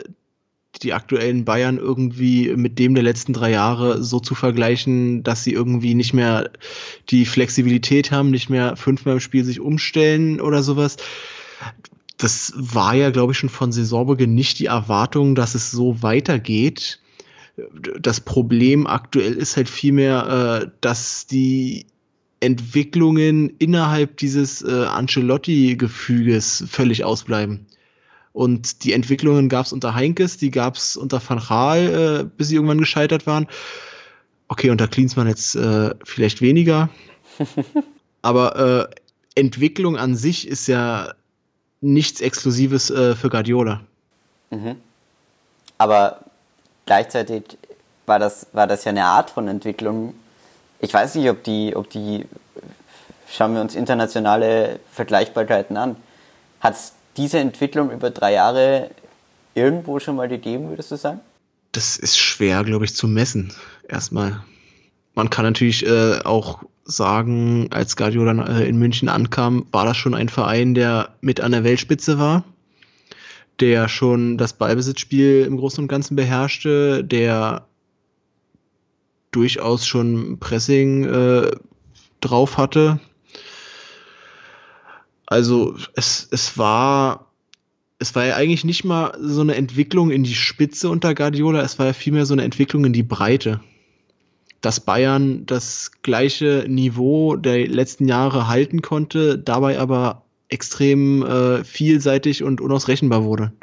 die 0.81 0.93
aktuellen 0.93 1.45
Bayern 1.45 1.77
irgendwie 1.77 2.55
mit 2.55 2.79
dem 2.79 2.95
der 2.95 3.03
letzten 3.03 3.33
drei 3.33 3.51
Jahre 3.51 4.01
so 4.01 4.19
zu 4.19 4.33
vergleichen, 4.33 5.23
dass 5.23 5.43
sie 5.43 5.51
irgendwie 5.51 5.93
nicht 5.93 6.13
mehr 6.13 6.49
die 7.09 7.25
Flexibilität 7.25 8.12
haben, 8.12 8.31
nicht 8.31 8.49
mehr 8.49 8.77
fünfmal 8.77 9.15
im 9.15 9.19
Spiel 9.19 9.43
sich 9.43 9.59
umstellen 9.59 10.39
oder 10.39 10.63
sowas. 10.63 10.95
Das 12.19 12.51
war 12.53 12.95
ja, 12.95 13.12
glaube 13.12 13.32
ich, 13.32 13.38
schon 13.38 13.47
von 13.47 13.71
Saisonbeginn 13.71 14.36
nicht 14.36 14.60
die 14.60 14.65
Erwartung, 14.65 15.36
dass 15.36 15.55
es 15.55 15.71
so 15.71 16.03
weitergeht. 16.03 16.99
Das 17.97 18.19
Problem 18.19 18.88
aktuell 18.88 19.34
ist 19.34 19.55
halt 19.55 19.69
vielmehr, 19.69 20.63
äh, 20.67 20.71
dass 20.82 21.27
die 21.27 21.86
Entwicklungen 22.41 23.49
innerhalb 23.58 24.17
dieses 24.17 24.62
äh, 24.62 24.69
Ancelotti-Gefüges 24.69 26.65
völlig 26.69 27.05
ausbleiben. 27.05 27.67
Und 28.34 28.84
die 28.84 28.91
Entwicklungen 28.91 29.47
gab 29.47 29.65
es 29.65 29.73
unter 29.73 29.95
Heinkes, 29.95 30.36
die 30.36 30.51
gab 30.51 30.75
es 30.75 30.97
unter 30.97 31.21
Van 31.25 31.39
Gaal, 31.39 31.79
äh, 32.21 32.29
bis 32.38 32.49
sie 32.49 32.55
irgendwann 32.55 32.79
gescheitert 32.79 33.27
waren. 33.27 33.47
Okay, 34.49 34.71
unter 34.71 34.89
Klinsmann 34.89 35.27
jetzt 35.27 35.55
äh, 35.55 35.95
vielleicht 36.03 36.41
weniger. 36.41 36.89
Aber 38.21 38.89
äh, 38.89 39.39
Entwicklung 39.39 39.95
an 39.95 40.17
sich 40.17 40.49
ist 40.49 40.67
ja 40.67 41.13
nichts 41.81 42.21
Exklusives 42.21 42.89
äh, 42.89 43.15
für 43.15 43.29
Guardiola. 43.29 43.81
Mhm. 44.49 44.75
Aber 45.77 46.19
gleichzeitig 46.85 47.43
war 48.05 48.19
das, 48.19 48.47
war 48.51 48.67
das 48.67 48.83
ja 48.83 48.89
eine 48.89 49.05
Art 49.05 49.29
von 49.29 49.47
Entwicklung, 49.47 50.13
ich 50.79 50.93
weiß 50.93 51.15
nicht, 51.15 51.29
ob 51.29 51.43
die, 51.43 51.75
ob 51.75 51.89
die, 51.89 52.25
schauen 53.29 53.53
wir 53.53 53.61
uns 53.61 53.75
internationale 53.75 54.79
Vergleichbarkeiten 54.91 55.77
an. 55.77 55.95
Hat 56.61 56.73
es 56.75 56.93
diese 57.17 57.39
Entwicklung 57.39 57.91
über 57.91 58.09
drei 58.09 58.33
Jahre 58.33 58.91
irgendwo 59.55 59.99
schon 59.99 60.15
mal 60.15 60.27
gegeben, 60.27 60.69
würdest 60.69 60.91
du 60.91 60.95
sagen? 60.95 61.19
Das 61.71 61.97
ist 61.97 62.17
schwer, 62.17 62.63
glaube 62.63 62.85
ich, 62.85 62.95
zu 62.95 63.07
messen. 63.07 63.53
Erstmal. 63.87 64.41
Man 65.15 65.29
kann 65.29 65.45
natürlich 65.45 65.85
äh, 65.85 66.19
auch 66.23 66.63
sagen, 66.89 67.67
als 67.71 67.95
Guardiola 67.95 68.60
äh, 68.60 68.67
in 68.67 68.78
München 68.78 69.10
ankam, 69.10 69.65
war 69.71 69.86
das 69.86 69.97
schon 69.97 70.13
ein 70.13 70.30
Verein, 70.30 70.73
der 70.73 71.15
mit 71.21 71.41
an 71.41 71.52
der 71.52 71.63
Weltspitze 71.63 72.19
war, 72.19 72.43
der 73.60 73.88
schon 73.88 74.38
das 74.38 74.54
Ballbesitzspiel 74.54 75.45
im 75.45 75.58
Großen 75.58 75.84
und 75.84 75.88
Ganzen 75.88 76.15
beherrschte, 76.15 77.04
der 77.04 77.67
durchaus 79.32 79.86
schon 79.86 80.39
Pressing 80.39 81.06
äh, 81.06 81.52
drauf 82.21 82.58
hatte. 82.58 82.99
Also 85.28 85.75
es, 85.93 86.28
es 86.32 86.58
war 86.58 87.30
es 87.99 88.15
war 88.15 88.25
ja 88.25 88.36
eigentlich 88.36 88.63
nicht 88.63 88.86
mal 88.86 89.15
so 89.19 89.41
eine 89.41 89.56
Entwicklung 89.56 90.10
in 90.10 90.23
die 90.23 90.34
Spitze 90.34 90.89
unter 90.89 91.13
Guardiola, 91.13 91.62
es 91.62 91.78
war 91.78 91.88
ja 91.88 91.93
vielmehr 91.93 92.25
so 92.25 92.34
eine 92.34 92.43
Entwicklung 92.43 92.86
in 92.86 92.93
die 92.93 93.04
Breite. 93.04 93.60
Dass 94.61 94.79
Bayern 94.79 95.45
das 95.45 95.91
gleiche 96.01 96.65
Niveau 96.67 97.35
der 97.35 97.67
letzten 97.67 98.07
Jahre 98.07 98.47
halten 98.47 98.81
konnte, 98.81 99.37
dabei 99.37 99.79
aber 99.79 100.23
extrem 100.49 101.23
äh, 101.23 101.63
vielseitig 101.63 102.43
und 102.43 102.59
unausrechenbar 102.59 103.23
wurde. 103.23 103.53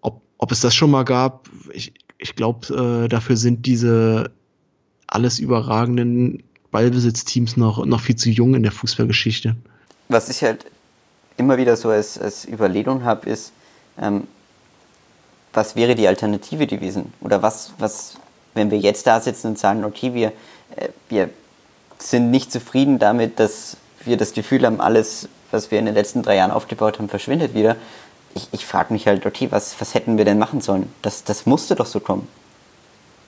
Ob, 0.00 0.22
ob 0.38 0.52
es 0.52 0.60
das 0.60 0.74
schon 0.74 0.90
mal 0.90 1.04
gab, 1.04 1.48
ich, 1.72 1.92
ich 2.18 2.36
glaube, 2.36 3.04
äh, 3.04 3.08
dafür 3.08 3.36
sind 3.36 3.66
diese 3.66 4.30
alles 5.06 5.38
überragenden 5.38 6.42
Ballbesitzteams 6.70 7.56
noch, 7.56 7.84
noch 7.84 8.00
viel 8.00 8.16
zu 8.16 8.30
jung 8.30 8.54
in 8.54 8.62
der 8.62 8.72
Fußballgeschichte. 8.72 9.56
Was 10.08 10.28
ich 10.28 10.42
halt 10.42 10.66
immer 11.36 11.58
wieder 11.58 11.76
so 11.76 11.88
als, 11.88 12.18
als 12.18 12.46
Überlegung 12.46 13.04
habe, 13.04 13.28
ist, 13.28 13.52
ähm, 13.98 14.24
was 15.52 15.74
wäre 15.74 15.96
die 15.96 16.06
Alternative 16.06 16.66
gewesen? 16.66 17.12
Oder 17.20 17.42
was, 17.42 17.72
was, 17.78 18.14
wenn 18.54 18.70
wir 18.70 18.78
jetzt 18.78 19.06
da 19.06 19.20
sitzen 19.20 19.48
und 19.48 19.58
sagen, 19.58 19.84
okay, 19.84 20.14
wir, 20.14 20.28
äh, 20.76 20.88
wir 21.08 21.30
sind 21.98 22.30
nicht 22.30 22.50
zufrieden 22.52 22.98
damit, 22.98 23.38
dass 23.38 23.76
wir 24.04 24.16
das 24.16 24.32
Gefühl 24.32 24.64
haben, 24.64 24.80
alles, 24.80 25.28
was 25.50 25.70
wir 25.70 25.78
in 25.78 25.86
den 25.86 25.94
letzten 25.94 26.22
drei 26.22 26.36
Jahren 26.36 26.50
aufgebaut 26.50 26.98
haben, 26.98 27.08
verschwindet 27.08 27.54
wieder. 27.54 27.76
Ich, 28.34 28.48
ich 28.52 28.66
frage 28.66 28.92
mich 28.92 29.06
halt, 29.06 29.26
okay, 29.26 29.48
was, 29.50 29.80
was 29.80 29.94
hätten 29.94 30.16
wir 30.16 30.24
denn 30.24 30.38
machen 30.38 30.60
sollen? 30.60 30.92
Das, 31.02 31.24
das 31.24 31.46
musste 31.46 31.74
doch 31.74 31.86
so 31.86 32.00
kommen. 32.00 32.28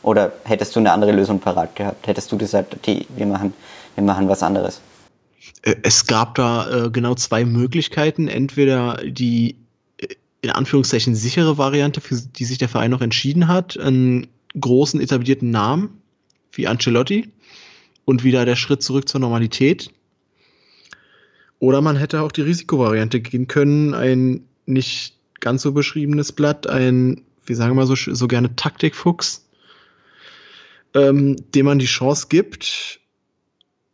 Oder 0.03 0.33
hättest 0.45 0.75
du 0.75 0.81
eine 0.81 0.93
andere 0.93 1.13
Lösung 1.13 1.39
parat 1.39 1.77
gehabt? 1.77 2.07
Hättest 2.07 2.33
du 2.33 2.39
gesagt, 2.39 2.75
okay, 2.75 3.07
wir 3.15 3.27
machen, 3.27 3.55
wir 3.95 4.05
machen 4.05 4.29
was 4.29 4.43
anderes? 4.43 4.81
Äh, 5.63 5.77
es 5.83 6.07
gab 6.07 6.35
da 6.35 6.87
äh, 6.87 6.91
genau 6.91 7.15
zwei 7.15 7.45
Möglichkeiten. 7.45 8.29
Entweder 8.29 8.99
die 9.05 9.57
äh, 9.99 10.09
in 10.41 10.51
Anführungszeichen 10.51 11.15
sichere 11.15 11.59
Variante, 11.59 12.01
für 12.01 12.17
die 12.17 12.45
sich 12.45 12.59
der 12.59 12.69
Verein 12.69 12.91
noch 12.91 13.01
entschieden 13.01 13.49
hat, 13.49 13.79
einen 13.79 14.29
großen 14.59 15.01
etablierten 15.01 15.51
Namen 15.51 16.03
wie 16.53 16.67
Ancelotti 16.67 17.31
und 18.05 18.25
wieder 18.25 18.45
der 18.45 18.57
Schritt 18.57 18.83
zurück 18.83 19.09
zur 19.09 19.21
Normalität. 19.21 19.91
Oder 21.59 21.81
man 21.81 21.97
hätte 21.97 22.23
auch 22.23 22.33
die 22.33 22.43
Risikovariante 22.43 23.21
gehen 23.21 23.47
können, 23.47 23.95
ein 23.95 24.45
nicht 24.67 25.17
ganz 25.41 25.63
so 25.63 25.73
beschriebenes 25.73 26.33
Blatt, 26.33 26.67
ein, 26.67 27.23
wie 27.47 27.55
sagen 27.55 27.77
wir 27.77 27.87
so, 27.87 27.95
so 27.95 28.29
gerne 28.29 28.57
Taktikfuchs, 28.57 29.49
ähm, 30.95 31.37
dem 31.55 31.67
man 31.67 31.79
die 31.79 31.87
Chance 31.87 32.27
gibt 32.29 33.01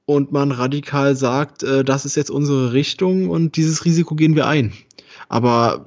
und 0.06 0.32
man 0.32 0.52
radikal 0.52 1.14
sagt, 1.14 1.62
äh, 1.62 1.84
das 1.84 2.06
ist 2.06 2.16
jetzt 2.16 2.30
unsere 2.30 2.72
Richtung 2.72 3.28
und 3.28 3.56
dieses 3.56 3.84
Risiko 3.84 4.14
gehen 4.14 4.34
wir 4.34 4.46
ein. 4.46 4.72
Aber 5.28 5.86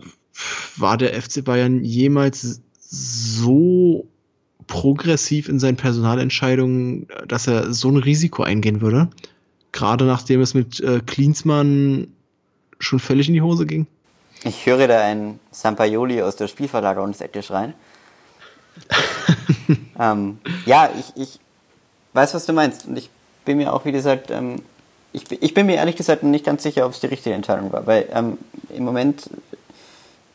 war 0.77 0.97
der 0.97 1.19
FC 1.19 1.43
Bayern 1.43 1.83
jemals 1.83 2.61
so 2.79 4.10
progressiv 4.71 5.49
in 5.49 5.59
seinen 5.59 5.75
Personalentscheidungen, 5.75 7.05
dass 7.27 7.45
er 7.45 7.73
so 7.73 7.89
ein 7.89 7.97
Risiko 7.97 8.43
eingehen 8.43 8.79
würde? 8.79 9.09
Gerade 9.73 10.05
nachdem 10.05 10.39
es 10.39 10.53
mit 10.53 10.79
äh, 10.79 11.01
Klinsmann 11.05 12.07
schon 12.79 12.99
völlig 12.99 13.27
in 13.27 13.33
die 13.33 13.41
Hose 13.41 13.65
ging? 13.65 13.85
Ich 14.45 14.65
höre 14.65 14.87
da 14.87 15.01
ein 15.01 15.41
Sampaioli 15.51 16.21
aus 16.21 16.37
der 16.37 16.47
Spielverlagerungsecke 16.47 17.43
schreien. 17.43 17.73
ähm, 19.99 20.39
ja, 20.65 20.89
ich, 20.97 21.21
ich 21.21 21.39
weiß, 22.13 22.33
was 22.33 22.45
du 22.45 22.53
meinst. 22.53 22.85
Und 22.85 22.97
ich 22.97 23.09
bin 23.43 23.57
mir 23.57 23.73
auch, 23.73 23.83
wie 23.83 23.91
gesagt, 23.91 24.31
ähm, 24.31 24.61
ich, 25.11 25.29
ich 25.29 25.53
bin 25.53 25.65
mir 25.65 25.75
ehrlich 25.75 25.97
gesagt 25.97 26.23
nicht 26.23 26.45
ganz 26.45 26.63
sicher, 26.63 26.85
ob 26.85 26.93
es 26.93 27.01
die 27.01 27.07
richtige 27.07 27.35
Entscheidung 27.35 27.73
war. 27.73 27.85
Weil 27.85 28.07
ähm, 28.13 28.37
im 28.69 28.85
Moment 28.85 29.29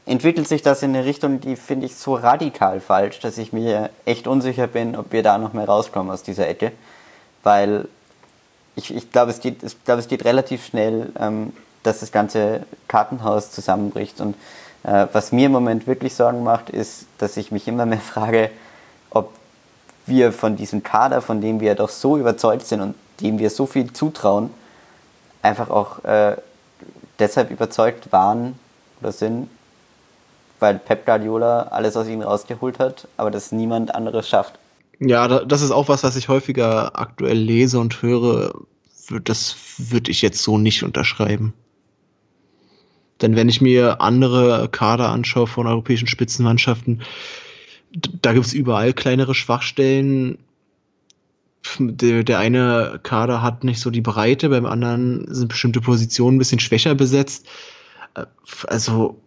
entwickelt 0.07 0.49
sich 0.49 0.63
das 0.63 0.83
in 0.83 0.95
eine 0.95 1.05
Richtung, 1.05 1.41
die 1.41 1.57
finde 1.57 1.87
ich 1.87 1.97
so 1.97 2.15
radikal 2.15 2.81
falsch, 2.81 3.19
dass 3.21 3.39
ich 3.39 3.53
mir 3.53 3.91
echt 4.05 4.29
unsicher 4.29 4.69
bin, 4.69 4.97
ob 4.97 5.13
wir 5.13 5.23
da 5.23 5.37
noch 5.37 5.53
mehr 5.53 5.67
rauskommen 5.67 6.13
aus 6.13 6.23
dieser 6.23 6.49
Ecke. 6.49 6.73
Weil 7.43 7.89
ich, 8.77 8.95
ich 8.95 9.11
glaube, 9.11 9.33
es, 9.33 9.41
geht, 9.41 9.61
glaub, 9.85 9.99
es 9.99 10.07
geht 10.07 10.25
relativ 10.25 10.65
schnell, 10.65 11.13
ähm, 11.19 11.53
dass 11.83 12.01
das 12.01 12.13
ganze 12.13 12.63
Kartenhaus 12.87 13.51
zusammenbricht. 13.51 14.21
Und 14.21 14.37
äh, 14.85 15.07
was 15.13 15.33
mir 15.33 15.47
im 15.47 15.53
Moment 15.53 15.87
wirklich 15.89 16.15
Sorgen 16.15 16.45
macht, 16.45 16.71
ist, 16.71 17.07
dass 17.19 17.37
ich 17.37 17.51
mich 17.51 17.67
immer 17.67 17.85
mehr 17.85 17.99
frage, 18.01 18.51
ob 19.11 19.33
wir 20.07 20.33
von 20.33 20.57
diesem 20.57 20.85
Kader, 20.85 21.21
von 21.21 21.41
dem 21.41 21.59
wir 21.59 21.75
doch 21.75 21.89
so 21.89 22.17
überzeugt 22.17 22.67
sind 22.67 22.81
und 22.81 22.95
dem 23.21 23.41
wir 23.41 23.51
so 23.51 23.67
viel 23.67 23.93
zutrauen, 23.93 24.51
einfach 25.43 25.71
auch 25.71 26.05
äh, 26.05 26.37
deshalb 27.19 27.51
überzeugt 27.51 28.13
waren 28.13 28.59
oder 29.01 29.11
sind, 29.11 29.49
weil 30.61 30.79
Pep 30.79 31.07
Guardiola 31.07 31.65
alles 31.65 31.97
aus 31.97 32.09
ihnen 32.09 32.23
rausgeholt 32.23 32.79
hat, 32.79 33.09
aber 33.17 33.31
das 33.31 33.53
niemand 33.53 33.95
anderes 33.95 34.29
schafft. 34.29 34.59
Ja, 34.99 35.45
das 35.45 35.63
ist 35.63 35.71
auch 35.71 35.89
was, 35.89 36.05
was 36.05 36.17
ich 36.17 36.29
häufiger 36.29 36.99
aktuell 36.99 37.37
lese 37.37 37.79
und 37.79 38.01
höre. 38.03 38.55
Das 39.25 39.57
würde 39.79 40.11
ich 40.11 40.23
jetzt 40.23 40.43
so 40.43 40.59
nicht 40.59 40.83
unterschreiben. 40.83 41.53
Denn 43.21 43.37
wenn 43.37 43.49
ich 43.49 43.61
mir 43.61 44.01
andere 44.01 44.69
Kader 44.69 45.11
anschaue 45.11 45.47
von 45.47 45.67
europäischen 45.67 46.09
Spitzenmannschaften, 46.09 47.03
da 48.23 48.33
gibt 48.33 48.47
es 48.47 48.53
überall 48.53 48.93
kleinere 48.93 49.35
Schwachstellen. 49.35 50.39
Der, 51.79 52.25
der 52.25 52.39
eine 52.39 53.01
Kader 53.03 53.43
hat 53.43 53.65
nicht 53.65 53.81
so 53.81 53.91
die 53.91 54.03
Breite, 54.03 54.51
beim 54.51 54.67
anderen 54.67 55.27
sind 55.35 55.49
bestimmte 55.49 55.81
Positionen 55.81 56.37
ein 56.37 56.39
bisschen 56.39 56.61
schwächer 56.61 56.95
besetzt. 56.95 57.47
Äh, 58.15 58.27
also, 58.67 59.21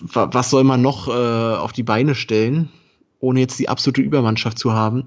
was 0.00 0.50
soll 0.50 0.64
man 0.64 0.82
noch 0.82 1.08
äh, 1.08 1.10
auf 1.10 1.72
die 1.72 1.82
Beine 1.82 2.14
stellen, 2.14 2.70
ohne 3.20 3.40
jetzt 3.40 3.58
die 3.58 3.68
absolute 3.68 4.02
Übermannschaft 4.02 4.58
zu 4.58 4.72
haben? 4.72 5.04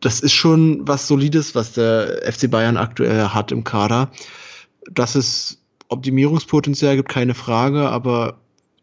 Das 0.00 0.20
ist 0.20 0.32
schon 0.32 0.86
was 0.86 1.08
Solides, 1.08 1.54
was 1.54 1.72
der 1.72 2.22
FC 2.32 2.50
Bayern 2.50 2.76
aktuell 2.76 3.28
hat 3.28 3.52
im 3.52 3.64
Kader. 3.64 4.10
Das 4.90 5.16
ist 5.16 5.58
Optimierungspotenzial 5.88 6.96
gibt, 6.96 7.08
keine 7.08 7.34
Frage, 7.34 7.88
aber 7.88 8.38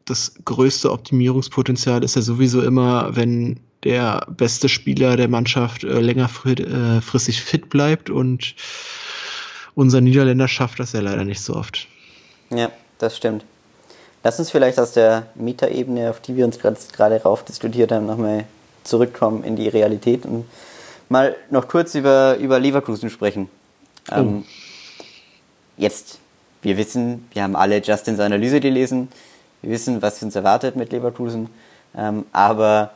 das 0.05 0.33
größte 0.43 0.91
Optimierungspotenzial 0.91 2.03
ist 2.03 2.15
ja 2.15 2.21
sowieso 2.21 2.61
immer, 2.61 3.15
wenn 3.15 3.59
der 3.83 4.27
beste 4.29 4.67
Spieler 4.67 5.15
der 5.15 5.27
Mannschaft 5.27 5.83
äh, 5.83 5.99
längerfristig 6.01 7.37
äh, 7.37 7.41
fit 7.41 7.69
bleibt 7.69 8.09
und 8.09 8.55
unser 9.75 10.01
Niederländer 10.01 10.47
schafft 10.47 10.79
das 10.79 10.91
ja 10.91 10.99
leider 10.99 11.23
nicht 11.23 11.41
so 11.41 11.55
oft. 11.55 11.87
Ja, 12.49 12.71
das 12.97 13.15
stimmt. 13.15 13.45
Lass 14.23 14.39
uns 14.39 14.51
vielleicht 14.51 14.79
aus 14.79 14.91
der 14.91 15.27
Metaebene, 15.35 16.09
auf 16.09 16.19
die 16.19 16.35
wir 16.35 16.45
uns 16.45 16.59
gerade 16.59 17.21
rauf 17.21 17.43
diskutiert 17.43 17.91
haben, 17.91 18.05
nochmal 18.05 18.45
zurückkommen 18.83 19.43
in 19.43 19.55
die 19.55 19.67
Realität 19.67 20.25
und 20.25 20.45
mal 21.07 21.35
noch 21.49 21.67
kurz 21.67 21.95
über, 21.95 22.37
über 22.37 22.59
Leverkusen 22.59 23.09
sprechen. 23.09 23.49
Oh. 24.11 24.15
Ähm, 24.15 24.45
jetzt 25.77 26.19
wir 26.61 26.77
wissen, 26.77 27.27
wir 27.31 27.43
haben 27.43 27.55
alle 27.55 27.81
Justins 27.81 28.19
Analyse 28.19 28.59
gelesen, 28.59 29.09
wir 29.61 29.71
wissen, 29.71 30.01
was 30.01 30.21
uns 30.21 30.35
erwartet 30.35 30.75
mit 30.75 30.91
Leverkusen. 30.91 31.49
Ähm, 31.95 32.25
aber 32.31 32.91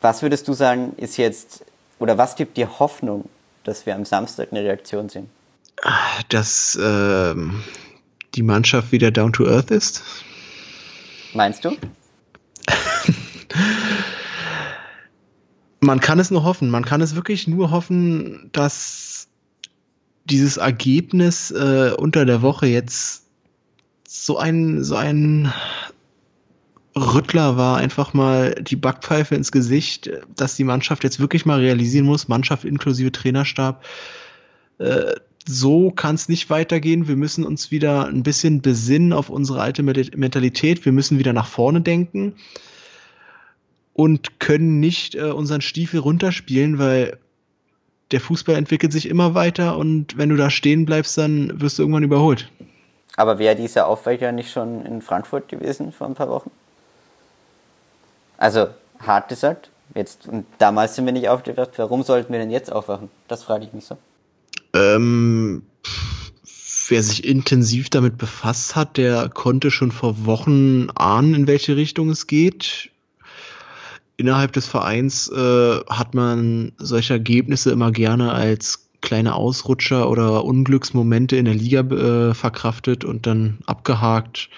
was 0.00 0.22
würdest 0.22 0.46
du 0.48 0.52
sagen, 0.52 0.94
ist 0.96 1.16
jetzt, 1.16 1.64
oder 1.98 2.18
was 2.18 2.34
gibt 2.34 2.56
dir 2.56 2.78
Hoffnung, 2.78 3.28
dass 3.64 3.86
wir 3.86 3.94
am 3.94 4.04
Samstag 4.04 4.48
eine 4.50 4.62
Reaktion 4.62 5.08
sehen? 5.08 5.30
Dass 6.28 6.78
ähm, 6.80 7.62
die 8.36 8.42
Mannschaft 8.42 8.92
wieder 8.92 9.10
down 9.10 9.32
to 9.32 9.46
earth 9.46 9.70
ist. 9.70 10.02
Meinst 11.34 11.64
du? 11.64 11.76
man 15.80 16.00
kann 16.00 16.18
es 16.18 16.30
nur 16.30 16.44
hoffen. 16.44 16.70
Man 16.70 16.84
kann 16.84 17.00
es 17.00 17.14
wirklich 17.14 17.48
nur 17.48 17.70
hoffen, 17.70 18.50
dass 18.52 19.28
dieses 20.24 20.56
Ergebnis 20.56 21.50
äh, 21.50 21.92
unter 21.96 22.24
der 22.26 22.42
Woche 22.42 22.66
jetzt 22.66 23.24
so 24.08 24.38
ein, 24.38 24.82
so 24.82 24.96
ein 24.96 25.52
Rüttler 26.96 27.56
war, 27.56 27.76
einfach 27.76 28.14
mal 28.14 28.54
die 28.54 28.76
Backpfeife 28.76 29.34
ins 29.34 29.52
Gesicht, 29.52 30.10
dass 30.34 30.56
die 30.56 30.64
Mannschaft 30.64 31.04
jetzt 31.04 31.20
wirklich 31.20 31.44
mal 31.44 31.60
realisieren 31.60 32.06
muss, 32.06 32.28
Mannschaft 32.28 32.64
inklusive 32.64 33.12
Trainerstab, 33.12 33.84
äh, 34.78 35.14
so 35.46 35.90
kann 35.90 36.16
es 36.16 36.28
nicht 36.28 36.50
weitergehen. 36.50 37.08
Wir 37.08 37.16
müssen 37.16 37.44
uns 37.44 37.70
wieder 37.70 38.06
ein 38.06 38.22
bisschen 38.22 38.62
besinnen 38.62 39.12
auf 39.12 39.30
unsere 39.30 39.60
alte 39.60 39.82
Mentalität. 39.82 40.84
Wir 40.84 40.92
müssen 40.92 41.18
wieder 41.18 41.32
nach 41.32 41.46
vorne 41.46 41.80
denken 41.80 42.34
und 43.92 44.40
können 44.40 44.80
nicht 44.80 45.14
äh, 45.14 45.30
unseren 45.30 45.62
Stiefel 45.62 46.00
runterspielen, 46.00 46.78
weil 46.78 47.18
der 48.10 48.20
Fußball 48.20 48.54
entwickelt 48.54 48.92
sich 48.92 49.08
immer 49.08 49.34
weiter 49.34 49.78
und 49.78 50.16
wenn 50.18 50.28
du 50.28 50.36
da 50.36 50.50
stehen 50.50 50.84
bleibst, 50.84 51.16
dann 51.18 51.60
wirst 51.60 51.78
du 51.78 51.82
irgendwann 51.82 52.04
überholt. 52.04 52.50
Aber 53.16 53.38
wäre 53.38 53.56
dieser 53.56 53.86
Aufweicher 53.86 54.30
nicht 54.32 54.52
schon 54.52 54.84
in 54.84 55.00
Frankfurt 55.00 55.48
gewesen 55.48 55.92
vor 55.92 56.06
ein 56.06 56.14
paar 56.14 56.28
Wochen? 56.28 56.50
Also, 58.36 58.68
hart 59.00 59.28
gesagt, 59.28 59.70
jetzt, 59.94 60.28
und 60.28 60.44
damals 60.58 60.94
sind 60.94 61.06
wir 61.06 61.12
nicht 61.12 61.28
aufgewacht, 61.28 61.70
warum 61.76 62.02
sollten 62.02 62.32
wir 62.32 62.38
denn 62.38 62.50
jetzt 62.50 62.70
aufwachen? 62.70 63.08
Das 63.28 63.42
frage 63.42 63.64
ich 63.64 63.72
mich 63.72 63.86
so. 63.86 63.96
Ähm, 64.76 65.62
wer 66.88 67.02
sich 67.02 67.24
intensiv 67.24 67.90
damit 67.90 68.18
befasst 68.18 68.76
hat, 68.76 68.96
der 68.96 69.28
konnte 69.28 69.70
schon 69.70 69.90
vor 69.90 70.26
Wochen 70.26 70.88
ahnen, 70.94 71.34
in 71.34 71.46
welche 71.46 71.76
Richtung 71.76 72.10
es 72.10 72.26
geht 72.26 72.90
innerhalb 74.16 74.52
des 74.52 74.66
Vereins 74.66 75.28
äh, 75.28 75.80
hat 75.88 76.14
man 76.14 76.72
solche 76.78 77.14
Ergebnisse 77.14 77.70
immer 77.70 77.92
gerne 77.92 78.32
als 78.32 78.88
kleine 79.02 79.34
Ausrutscher 79.34 80.10
oder 80.10 80.44
Unglücksmomente 80.44 81.36
in 81.36 81.44
der 81.44 81.54
Liga 81.54 81.80
äh, 81.80 82.34
verkraftet 82.34 83.04
und 83.04 83.26
dann 83.26 83.58
abgehakt. 83.66 84.48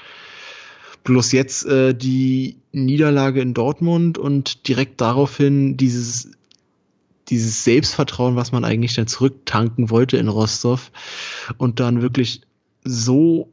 Bloß 1.05 1.33
jetzt 1.33 1.67
äh, 1.67 1.95
die 1.95 2.57
Niederlage 2.73 3.41
in 3.41 3.55
Dortmund 3.55 4.17
und 4.17 4.69
direkt 4.69 5.01
daraufhin 5.01 5.77
dieses, 5.77 6.31
dieses 7.29 7.65
Selbstvertrauen, 7.65 8.37
was 8.37 8.53
man 8.53 8.65
eigentlich 8.65 8.95
dann 8.95 9.07
zurücktanken 9.07 9.91
wollte 9.91 10.17
in 10.17 10.29
Rostov 10.29 10.91
und 11.57 11.81
dann 11.81 12.03
wirklich 12.03 12.43
so 12.85 13.53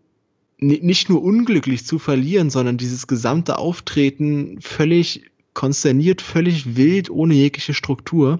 nicht 0.57 1.09
nur 1.09 1.21
unglücklich 1.21 1.85
zu 1.85 1.99
verlieren, 1.99 2.49
sondern 2.49 2.77
dieses 2.77 3.07
gesamte 3.07 3.57
Auftreten 3.57 4.59
völlig 4.61 5.29
konsterniert, 5.53 6.21
völlig 6.21 6.75
wild, 6.75 7.09
ohne 7.09 7.33
jegliche 7.33 7.73
Struktur. 7.73 8.39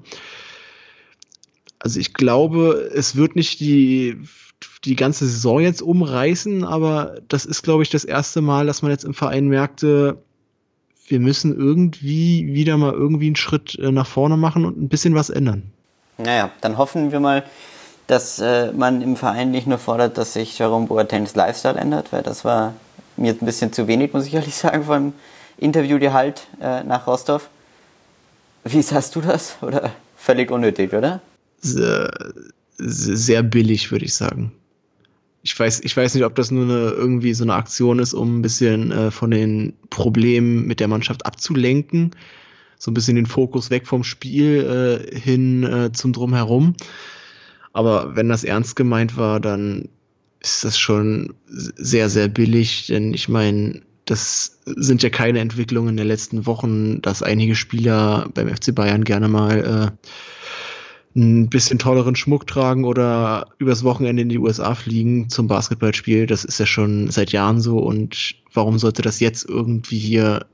Also 1.79 1.99
ich 1.99 2.13
glaube, 2.13 2.89
es 2.93 3.15
wird 3.15 3.35
nicht 3.35 3.59
die, 3.59 4.17
die 4.85 4.95
ganze 4.95 5.25
Saison 5.25 5.59
jetzt 5.59 5.81
umreißen, 5.81 6.63
aber 6.63 7.21
das 7.27 7.45
ist, 7.45 7.63
glaube 7.63 7.83
ich, 7.83 7.89
das 7.89 8.05
erste 8.05 8.41
Mal, 8.41 8.65
dass 8.65 8.81
man 8.81 8.91
jetzt 8.91 9.05
im 9.05 9.13
Verein 9.13 9.47
merkte, 9.47 10.23
wir 11.07 11.19
müssen 11.19 11.55
irgendwie 11.55 12.53
wieder 12.53 12.77
mal 12.77 12.93
irgendwie 12.93 13.27
einen 13.27 13.35
Schritt 13.35 13.77
äh, 13.79 13.91
nach 13.91 14.07
vorne 14.07 14.37
machen 14.37 14.65
und 14.65 14.81
ein 14.81 14.89
bisschen 14.89 15.15
was 15.15 15.29
ändern. 15.29 15.63
Naja, 16.17 16.51
dann 16.61 16.77
hoffen 16.77 17.11
wir 17.11 17.19
mal, 17.19 17.43
dass 18.07 18.39
äh, 18.39 18.71
man 18.71 19.01
im 19.01 19.15
Verein 19.15 19.51
nicht 19.51 19.67
nur 19.67 19.77
fordert, 19.77 20.17
dass 20.17 20.33
sich 20.33 20.57
Jerome 20.57 20.87
Boatengs 20.87 21.35
Lifestyle 21.35 21.77
ändert, 21.77 22.11
weil 22.13 22.23
das 22.23 22.45
war 22.45 22.73
mir 23.17 23.33
ein 23.33 23.45
bisschen 23.45 23.73
zu 23.73 23.87
wenig, 23.87 24.13
muss 24.13 24.27
ich 24.27 24.33
ehrlich 24.33 24.55
sagen, 24.55 24.85
vom 24.85 25.13
Interviewgehalt 25.57 26.47
äh, 26.61 26.83
nach 26.83 27.07
Rostov. 27.07 27.49
Wie 28.63 28.81
hast 28.81 29.15
du 29.15 29.21
das? 29.21 29.57
Oder 29.61 29.91
völlig 30.17 30.51
unnötig, 30.51 30.93
oder? 30.93 31.21
Sehr, 31.61 32.11
sehr 32.77 33.43
billig, 33.43 33.91
würde 33.91 34.05
ich 34.05 34.15
sagen. 34.15 34.51
Ich 35.45 35.57
weiß, 35.59 35.81
ich 35.83 35.95
weiß 35.95 36.15
nicht, 36.15 36.23
ob 36.23 36.33
das 36.33 36.49
nur 36.49 36.63
eine, 36.63 36.89
irgendwie 36.89 37.35
so 37.35 37.43
eine 37.43 37.53
Aktion 37.53 37.99
ist, 37.99 38.15
um 38.15 38.39
ein 38.39 38.41
bisschen 38.41 38.91
äh, 38.91 39.11
von 39.11 39.29
den 39.29 39.73
Problemen 39.91 40.65
mit 40.65 40.79
der 40.79 40.87
Mannschaft 40.87 41.27
abzulenken. 41.27 42.15
So 42.79 42.89
ein 42.89 42.95
bisschen 42.95 43.15
den 43.15 43.27
Fokus 43.27 43.69
weg 43.69 43.85
vom 43.85 44.03
Spiel 44.03 45.05
äh, 45.13 45.19
hin 45.19 45.63
äh, 45.63 45.91
zum 45.91 46.13
Drumherum. 46.13 46.73
Aber 47.73 48.15
wenn 48.15 48.27
das 48.27 48.43
ernst 48.43 48.75
gemeint 48.75 49.17
war, 49.17 49.39
dann 49.39 49.89
ist 50.39 50.63
das 50.63 50.79
schon 50.79 51.35
sehr, 51.47 52.09
sehr 52.09 52.27
billig, 52.27 52.87
denn 52.87 53.13
ich 53.13 53.29
meine, 53.29 53.83
das 54.05 54.61
sind 54.65 55.03
ja 55.03 55.11
keine 55.11 55.41
Entwicklungen 55.41 55.95
der 55.95 56.07
letzten 56.07 56.47
Wochen, 56.47 57.03
dass 57.03 57.21
einige 57.21 57.53
Spieler 57.53 58.29
beim 58.33 58.49
FC 58.49 58.73
Bayern 58.73 59.03
gerne 59.03 59.27
mal 59.27 59.93
äh, 60.01 60.09
ein 61.15 61.49
bisschen 61.49 61.79
tolleren 61.79 62.15
Schmuck 62.15 62.45
tragen 62.45 62.83
oder 62.83 63.47
übers 63.57 63.83
Wochenende 63.83 64.21
in 64.21 64.29
die 64.29 64.37
USA 64.37 64.75
fliegen 64.75 65.29
zum 65.29 65.47
Basketballspiel. 65.47 66.27
Das 66.27 66.43
ist 66.43 66.59
ja 66.59 66.65
schon 66.65 67.09
seit 67.09 67.31
Jahren 67.31 67.61
so 67.61 67.79
und 67.79 68.35
warum 68.53 68.77
sollte 68.77 69.01
das 69.01 69.19
jetzt 69.21 69.47
irgendwie 69.47 69.97
hier 69.97 70.45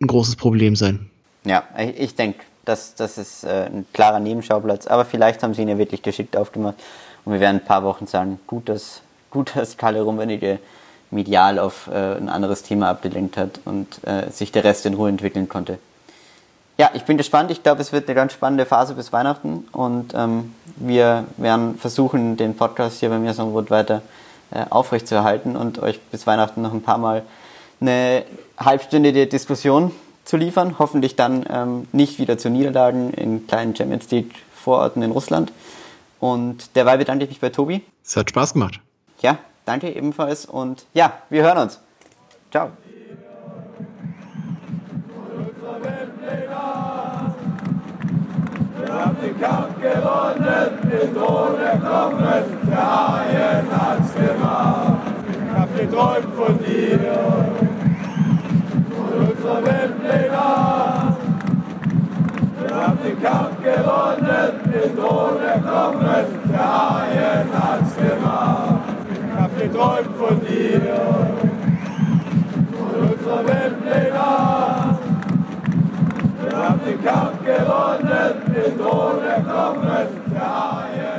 ein 0.00 0.06
großes 0.06 0.36
Problem 0.36 0.76
sein? 0.76 1.10
Ja, 1.44 1.64
ich 1.96 2.14
denke, 2.14 2.40
das, 2.66 2.94
das 2.94 3.16
ist 3.16 3.44
äh, 3.44 3.66
ein 3.66 3.86
klarer 3.94 4.20
Nebenschauplatz, 4.20 4.86
aber 4.86 5.06
vielleicht 5.06 5.42
haben 5.42 5.54
sie 5.54 5.62
ihn 5.62 5.68
ja 5.68 5.78
wirklich 5.78 6.02
geschickt 6.02 6.36
aufgemacht 6.36 6.76
und 7.24 7.32
wir 7.32 7.40
werden 7.40 7.56
ein 7.56 7.64
paar 7.64 7.82
Wochen 7.82 8.06
sagen, 8.06 8.38
gut, 8.46 8.68
dass, 8.68 9.00
gut, 9.30 9.52
dass 9.56 9.78
Kalle 9.78 10.02
Rummenigge 10.02 10.58
medial 11.10 11.58
auf 11.58 11.88
äh, 11.88 12.16
ein 12.16 12.28
anderes 12.28 12.62
Thema 12.62 12.90
abgelenkt 12.90 13.38
hat 13.38 13.60
und 13.64 14.00
äh, 14.04 14.30
sich 14.30 14.52
der 14.52 14.64
Rest 14.64 14.84
in 14.84 14.94
Ruhe 14.94 15.08
entwickeln 15.08 15.48
konnte. 15.48 15.78
Ja, 16.80 16.88
ich 16.94 17.04
bin 17.04 17.18
gespannt. 17.18 17.50
Ich 17.50 17.62
glaube, 17.62 17.82
es 17.82 17.92
wird 17.92 18.08
eine 18.08 18.14
ganz 18.14 18.32
spannende 18.32 18.64
Phase 18.64 18.94
bis 18.94 19.12
Weihnachten 19.12 19.68
und 19.70 20.14
ähm, 20.14 20.54
wir 20.76 21.26
werden 21.36 21.76
versuchen, 21.76 22.38
den 22.38 22.56
Podcast 22.56 23.00
hier 23.00 23.10
bei 23.10 23.18
mir 23.18 23.34
so 23.34 23.52
weiter 23.68 24.00
äh, 24.50 24.64
aufrechtzuerhalten 24.70 25.56
und 25.56 25.78
euch 25.78 26.00
bis 26.00 26.26
Weihnachten 26.26 26.62
noch 26.62 26.72
ein 26.72 26.80
paar 26.80 26.96
Mal 26.96 27.22
eine 27.82 28.24
halbstündige 28.56 29.26
Diskussion 29.26 29.90
zu 30.24 30.38
liefern. 30.38 30.76
Hoffentlich 30.78 31.16
dann 31.16 31.44
ähm, 31.50 31.86
nicht 31.92 32.18
wieder 32.18 32.38
zu 32.38 32.48
Niederlagen 32.48 33.12
in 33.12 33.46
kleinen 33.46 33.76
Champions 33.76 34.10
League 34.10 34.34
Vororten 34.54 35.02
in 35.02 35.10
Russland. 35.10 35.52
Und 36.18 36.76
derweil 36.76 36.96
bedanke 36.96 37.24
ich 37.24 37.30
mich 37.30 37.40
bei 37.40 37.50
Tobi. 37.50 37.84
Es 38.02 38.16
hat 38.16 38.30
Spaß 38.30 38.54
gemacht. 38.54 38.80
Ja, 39.20 39.36
danke 39.66 39.94
ebenfalls 39.94 40.46
und 40.46 40.86
ja, 40.94 41.12
wir 41.28 41.42
hören 41.42 41.58
uns. 41.58 41.78
Ciao. 42.50 42.70
Kampf 49.40 49.80
gewonnen, 49.80 50.70
den 50.82 51.14
Thron 51.14 51.58
erklommen, 51.58 52.44
der 52.68 52.76
Haien 52.76 53.66
hat's 53.72 54.12
gemacht. 54.12 54.98
Ich 55.32 55.58
hab 55.58 55.76
geträumt 55.78 56.34
von 56.36 56.58
dir, 56.58 57.00
von 58.90 59.28
unserer 59.28 59.64
Weltpläne. 59.64 61.16
Wir 62.58 62.76
haben 62.76 62.98
den 63.02 63.22
Kampf 63.22 63.62
gewonnen, 63.62 64.52
den 64.66 64.96
Thron 64.96 65.42
erklommen, 65.42 66.26
der 66.52 66.68
Haien 66.76 67.48
hat's 67.54 67.96
gemacht. 67.96 68.80
Ich 69.08 69.40
hab 69.40 69.58
geträumt 69.58 70.16
von 70.18 70.40
dir, 70.40 70.82
von 72.76 73.08
unserer 73.08 73.46
Weltpläne. 73.46 74.79
Wir 76.60 76.68
haben 76.68 76.80
den 76.84 77.02
Kampf 77.02 77.42
gewonnen, 77.42 78.42
den 78.54 78.78
Drohnen 78.78 79.46
kommen, 79.46 80.06
der 80.30 80.40
Haie. 80.40 81.09